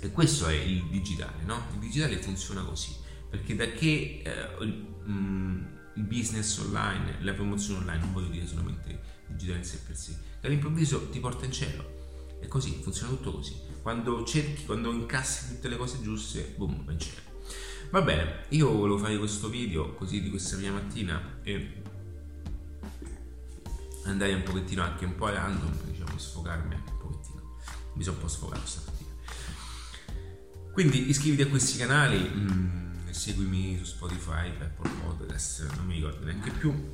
E 0.00 0.10
questo 0.10 0.48
è 0.48 0.54
il 0.54 0.86
digitale, 0.88 1.44
no? 1.44 1.66
Il 1.72 1.78
digitale 1.78 2.16
funziona 2.16 2.62
così, 2.62 2.96
perché 3.28 3.54
da 3.54 3.70
che 3.70 4.22
eh, 4.24 4.64
il, 4.64 4.86
mm, 5.08 5.62
business 5.98 6.58
online, 6.58 7.18
la 7.20 7.32
promozione 7.32 7.78
online, 7.78 8.00
non 8.00 8.12
voglio 8.12 8.30
dire 8.30 8.44
solamente 8.44 9.00
digitale 9.28 9.58
in 9.58 9.64
sé 9.64 9.78
per 9.86 9.94
sé, 9.94 10.16
che 10.40 10.48
all'improvviso 10.48 11.10
ti 11.10 11.20
porta 11.20 11.44
in 11.44 11.52
cielo. 11.52 12.38
È 12.40 12.48
così, 12.48 12.80
funziona 12.82 13.12
tutto 13.12 13.34
così. 13.34 13.54
Quando 13.82 14.24
cerchi, 14.24 14.64
quando 14.64 14.90
incassi 14.90 15.54
tutte 15.54 15.68
le 15.68 15.76
cose 15.76 16.00
giuste, 16.02 16.54
boom, 16.56 16.84
va 16.84 16.90
in 16.90 16.98
cielo. 16.98 17.28
Va 17.90 18.02
bene, 18.02 18.46
io 18.48 18.68
volevo 18.72 18.98
fare 18.98 19.16
questo 19.16 19.48
video 19.48 19.94
così 19.94 20.20
di 20.20 20.30
questa 20.30 20.56
mia 20.56 20.72
mattina 20.72 21.38
e 21.42 21.82
andare 24.10 24.34
un 24.34 24.42
pochettino 24.42 24.82
anche 24.82 25.04
un 25.04 25.14
po' 25.14 25.26
a 25.26 25.32
random, 25.32 25.72
diciamo, 25.84 26.18
sfogarmi 26.18 26.74
anche 26.74 26.92
un 26.92 26.98
pochettino. 26.98 27.56
Mi 27.94 28.02
sono 28.02 28.16
un 28.16 28.22
po' 28.22 28.28
sfogato 28.28 28.66
stamattina. 28.66 29.10
Quindi 30.72 31.08
iscriviti 31.08 31.42
a 31.42 31.46
questi 31.48 31.78
canali, 31.78 32.18
mh, 32.18 32.52
mm, 32.52 33.10
seguimi 33.10 33.76
su 33.78 33.84
Spotify, 33.84 34.50
Apple 34.60 34.90
Podcast, 35.02 35.74
non 35.76 35.86
mi 35.86 35.94
ricordo 35.94 36.24
neanche 36.24 36.50
più. 36.50 36.92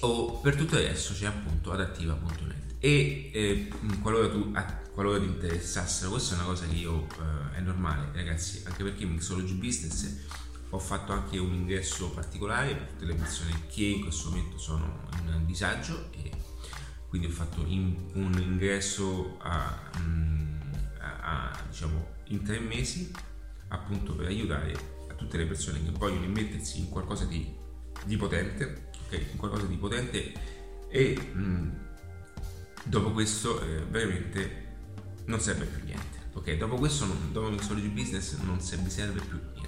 O 0.00 0.38
per 0.40 0.54
tutto 0.54 0.76
adesso 0.76 1.12
c'è 1.12 1.26
appunto 1.26 1.72
adattiva.net 1.72 2.76
e 2.78 3.30
eh, 3.32 3.68
qualora, 4.00 4.28
tu, 4.28 4.52
qualora 4.92 5.18
ti 5.18 5.26
interessassero, 5.26 6.10
questa 6.10 6.34
è 6.34 6.38
una 6.38 6.46
cosa 6.46 6.66
che 6.66 6.74
io 6.74 7.06
eh, 7.06 7.56
è 7.56 7.60
normale 7.60 8.10
ragazzi, 8.14 8.62
anche 8.64 8.84
perché 8.84 9.04
Mixology 9.04 9.54
Business 9.54 10.26
ho 10.70 10.78
fatto 10.78 11.12
anche 11.12 11.38
un 11.38 11.52
ingresso 11.52 12.10
particolare 12.10 12.74
per 12.74 12.86
tutte 12.88 13.04
le 13.06 13.14
persone 13.14 13.66
che 13.68 13.84
in 13.84 14.02
questo 14.02 14.28
momento 14.30 14.58
sono 14.58 15.08
in 15.24 15.46
disagio 15.46 16.10
e 16.12 16.30
quindi 17.08 17.28
ho 17.28 17.30
fatto 17.30 17.64
in, 17.66 17.96
un 18.14 18.38
ingresso 18.38 19.38
a, 19.40 19.90
mm, 19.98 20.60
a, 21.00 21.50
a, 21.50 21.64
diciamo, 21.68 22.16
in 22.26 22.42
tre 22.42 22.58
mesi 22.60 23.10
appunto 23.68 24.14
per 24.14 24.26
aiutare 24.26 24.96
tutte 25.16 25.36
le 25.36 25.46
persone 25.46 25.82
che 25.82 25.90
vogliono 25.90 26.24
immettersi 26.24 26.78
in 26.78 26.88
qualcosa 26.90 27.24
di 27.24 27.66
di 28.04 28.16
potente, 28.16 28.90
ok? 29.06 29.36
Qualcosa 29.36 29.66
di 29.66 29.76
potente 29.76 30.32
e 30.88 31.18
mh, 31.32 31.40
mm, 31.40 31.70
dopo 32.84 33.12
questo 33.12 33.60
eh, 33.60 33.84
veramente 33.90 34.66
non 35.26 35.40
serve 35.40 35.66
più 35.66 35.84
niente. 35.84 36.16
Ok, 36.34 36.56
dopo 36.56 36.76
questo, 36.76 37.04
non, 37.04 37.32
dopo 37.32 37.50
Mixology 37.50 37.88
Business 37.88 38.36
non 38.38 38.58
vi 38.58 38.90
serve 38.90 39.20
più 39.20 39.38
niente. 39.52 39.67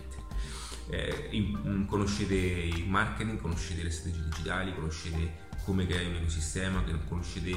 Eh, 0.90 1.31
mm, 1.35 1.87
conoscete 1.87 2.35
il 2.35 2.88
marketing, 2.88 3.40
conoscete 3.40 3.83
le 3.83 3.90
strategie 3.90 4.24
digitali, 4.24 4.74
conoscete 4.74 5.48
come 5.64 5.87
creare 5.87 6.07
un 6.07 6.14
ecosistema, 6.16 6.83
conoscete 7.09 7.57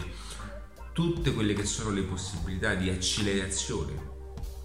tutte 0.94 1.34
quelle 1.34 1.54
che 1.54 1.66
sono 1.66 1.90
le 1.90 2.04
possibilità 2.04 2.76
di 2.76 2.90
accelerazione, 2.90 3.94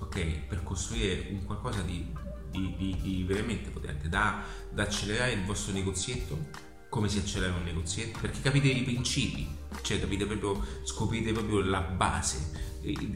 ok? 0.00 0.46
Per 0.46 0.62
costruire 0.62 1.28
un 1.30 1.44
qualcosa 1.44 1.80
di, 1.80 2.12
di, 2.50 2.74
di, 2.76 2.98
di 3.00 3.24
veramente 3.24 3.70
potente, 3.70 4.08
da, 4.08 4.42
da 4.70 4.82
accelerare 4.82 5.32
il 5.32 5.44
vostro 5.44 5.72
negozietto 5.72 6.66
come 6.88 7.08
si 7.08 7.18
accelera 7.18 7.54
un 7.54 7.64
negozietto, 7.64 8.18
perché 8.20 8.40
capite 8.40 8.68
i 8.68 8.82
principi, 8.82 9.46
cioè 9.82 10.00
capite 10.00 10.24
proprio, 10.24 10.64
scoprite 10.84 11.32
proprio 11.32 11.60
la 11.60 11.80
base, 11.80 12.66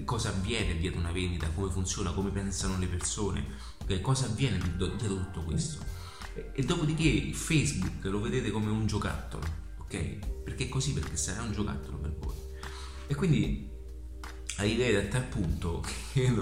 cosa 0.04 0.28
avviene 0.28 0.76
dietro 0.76 1.00
una 1.00 1.12
vendita, 1.12 1.48
come 1.48 1.70
funziona, 1.70 2.10
come 2.12 2.30
pensano 2.30 2.78
le 2.78 2.86
persone, 2.86 3.46
okay? 3.82 4.00
cosa 4.00 4.26
avviene 4.26 4.58
dietro 4.76 4.96
tutto 4.96 5.42
questo. 5.42 5.84
E 6.34 6.62
dopodiché 6.62 7.32
Facebook 7.32 8.04
lo 8.04 8.20
vedete 8.20 8.50
come 8.50 8.70
un 8.70 8.86
giocattolo, 8.86 9.44
ok? 9.78 10.42
Perché 10.44 10.68
così, 10.68 10.92
perché 10.92 11.16
sarà 11.16 11.42
un 11.42 11.52
giocattolo 11.52 11.98
per 11.98 12.14
voi. 12.18 12.36
E 13.06 13.14
quindi 13.14 13.68
arrivate 14.56 14.96
a 14.96 15.08
tal 15.08 15.24
punto 15.24 15.84
che, 16.12 16.32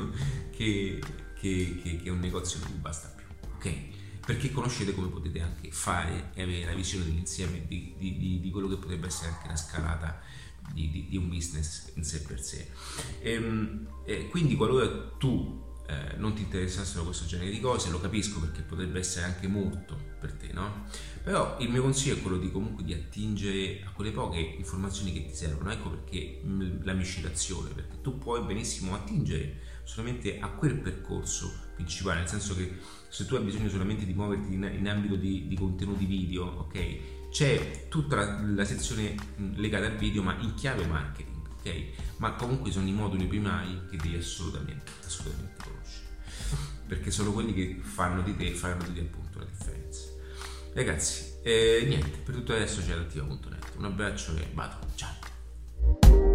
che, 0.50 1.03
che, 1.38 2.00
che 2.03 2.11
un 2.11 2.18
negozio 2.20 2.61
non 2.61 2.72
vi 2.72 2.79
basta 2.79 3.09
più, 3.09 3.24
ok? 3.57 3.98
perché 4.31 4.53
conoscete 4.53 4.94
come 4.94 5.09
potete 5.09 5.40
anche 5.40 5.72
fare 5.72 6.31
e 6.35 6.42
avere 6.42 6.66
la 6.66 6.74
visione 6.74 7.05
dell'insieme 7.05 7.64
di, 7.66 7.94
di, 7.98 8.16
di, 8.16 8.40
di 8.40 8.50
quello 8.50 8.68
che 8.68 8.76
potrebbe 8.76 9.09
essere 9.09 9.33
anche 9.33 9.48
la 9.48 9.57
scalata 9.57 10.20
di, 10.72 11.16
un 11.16 11.29
business 11.29 11.90
in 11.94 12.05
sé 12.05 12.22
per 12.22 12.40
sé. 12.40 12.70
E, 13.20 13.33
ehm, 13.33 13.88
e 14.05 14.29
quindi 14.29 14.55
qualora 14.55 14.87
tu 15.18 15.69
eh, 15.90 16.16
non 16.18 16.35
ti 16.35 16.42
interessassero 16.42 17.03
questo 17.03 17.26
genere 17.26 17.50
di 17.50 17.59
cose, 17.59 17.90
lo 17.90 18.00
capisco 18.00 18.38
perché 18.38 18.62
potrebbe 18.62 19.00
essere 19.00 19.26
anche 19.26 19.48
molto 19.48 19.98
per 20.20 20.33
te, 20.35 20.53
no? 20.53 20.85
Però 21.24 21.57
il 21.59 21.68
mio 21.68 21.83
consiglio 21.83 22.14
è 22.14 22.22
quello 22.22 22.38
di 22.38 22.53
comunque 22.53 22.85
di 22.85 22.92
attingere 22.92 23.81
a 23.85 23.90
quelle 23.90 24.12
poche 24.12 24.38
informazioni 24.38 25.12
che 25.12 25.26
ti 25.26 25.35
servono, 25.35 25.72
ecco 25.72 25.90
perché 25.90 26.42
la 26.83 26.92
miscelazione, 26.92 27.70
perché 27.70 28.00
tu 28.03 28.18
puoi 28.18 28.42
benissimo 28.42 28.94
attingere 28.94 29.68
solamente 29.83 30.38
a 30.38 30.48
quel 30.50 30.76
percorso 30.76 31.53
principale, 31.74 32.20
nel 32.20 32.29
senso 32.29 32.55
che 32.55 32.79
se 33.09 33.26
tu 33.26 33.35
hai 33.35 33.42
bisogno 33.42 33.68
solamente 33.68 34.05
di 34.05 34.14
muoverti 34.14 34.55
in, 34.55 34.70
in 34.79 34.88
ambito 34.88 35.16
di, 35.16 35.48
di, 35.48 35.57
contenuti 35.57 36.05
video, 36.05 36.44
ok? 36.44 37.31
C'è 37.31 37.88
tutta 37.88 38.14
la, 38.14 38.40
la, 38.40 38.64
sezione 38.64 39.16
legata 39.55 39.87
al 39.87 39.96
video, 39.96 40.22
ma 40.22 40.37
in 40.38 40.55
chiave 40.55 40.87
marketing, 40.87 41.46
ok? 41.59 41.85
Ma 42.18 42.35
comunque 42.35 42.70
sono 42.70 42.87
i 42.87 42.92
moduli 42.92 43.26
primari 43.26 43.81
che 43.90 43.96
devi 43.96 44.16
assolutamente, 44.16 44.92
assolutamente 45.05 45.60
perché 46.90 47.12
sono 47.12 47.33
quelli 47.33 47.55
che 47.55 47.79
fanno 47.81 48.20
di 48.20 48.37
te 48.37 48.48
e 48.48 48.53
faranno 48.53 48.83
di 48.88 48.94
te 48.94 49.00
appunto 49.03 49.38
la 49.38 49.44
differenza. 49.44 50.09
Ragazzi, 50.74 51.35
eh, 51.44 51.85
niente, 51.87 52.18
per 52.24 52.35
tutto 52.35 52.53
adesso 52.53 52.83
c'è 52.85 52.96
l'attiva.net. 52.96 53.74
Un 53.76 53.85
abbraccio 53.85 54.37
e 54.37 54.48
vado, 54.53 54.74
ciao! 54.96 56.30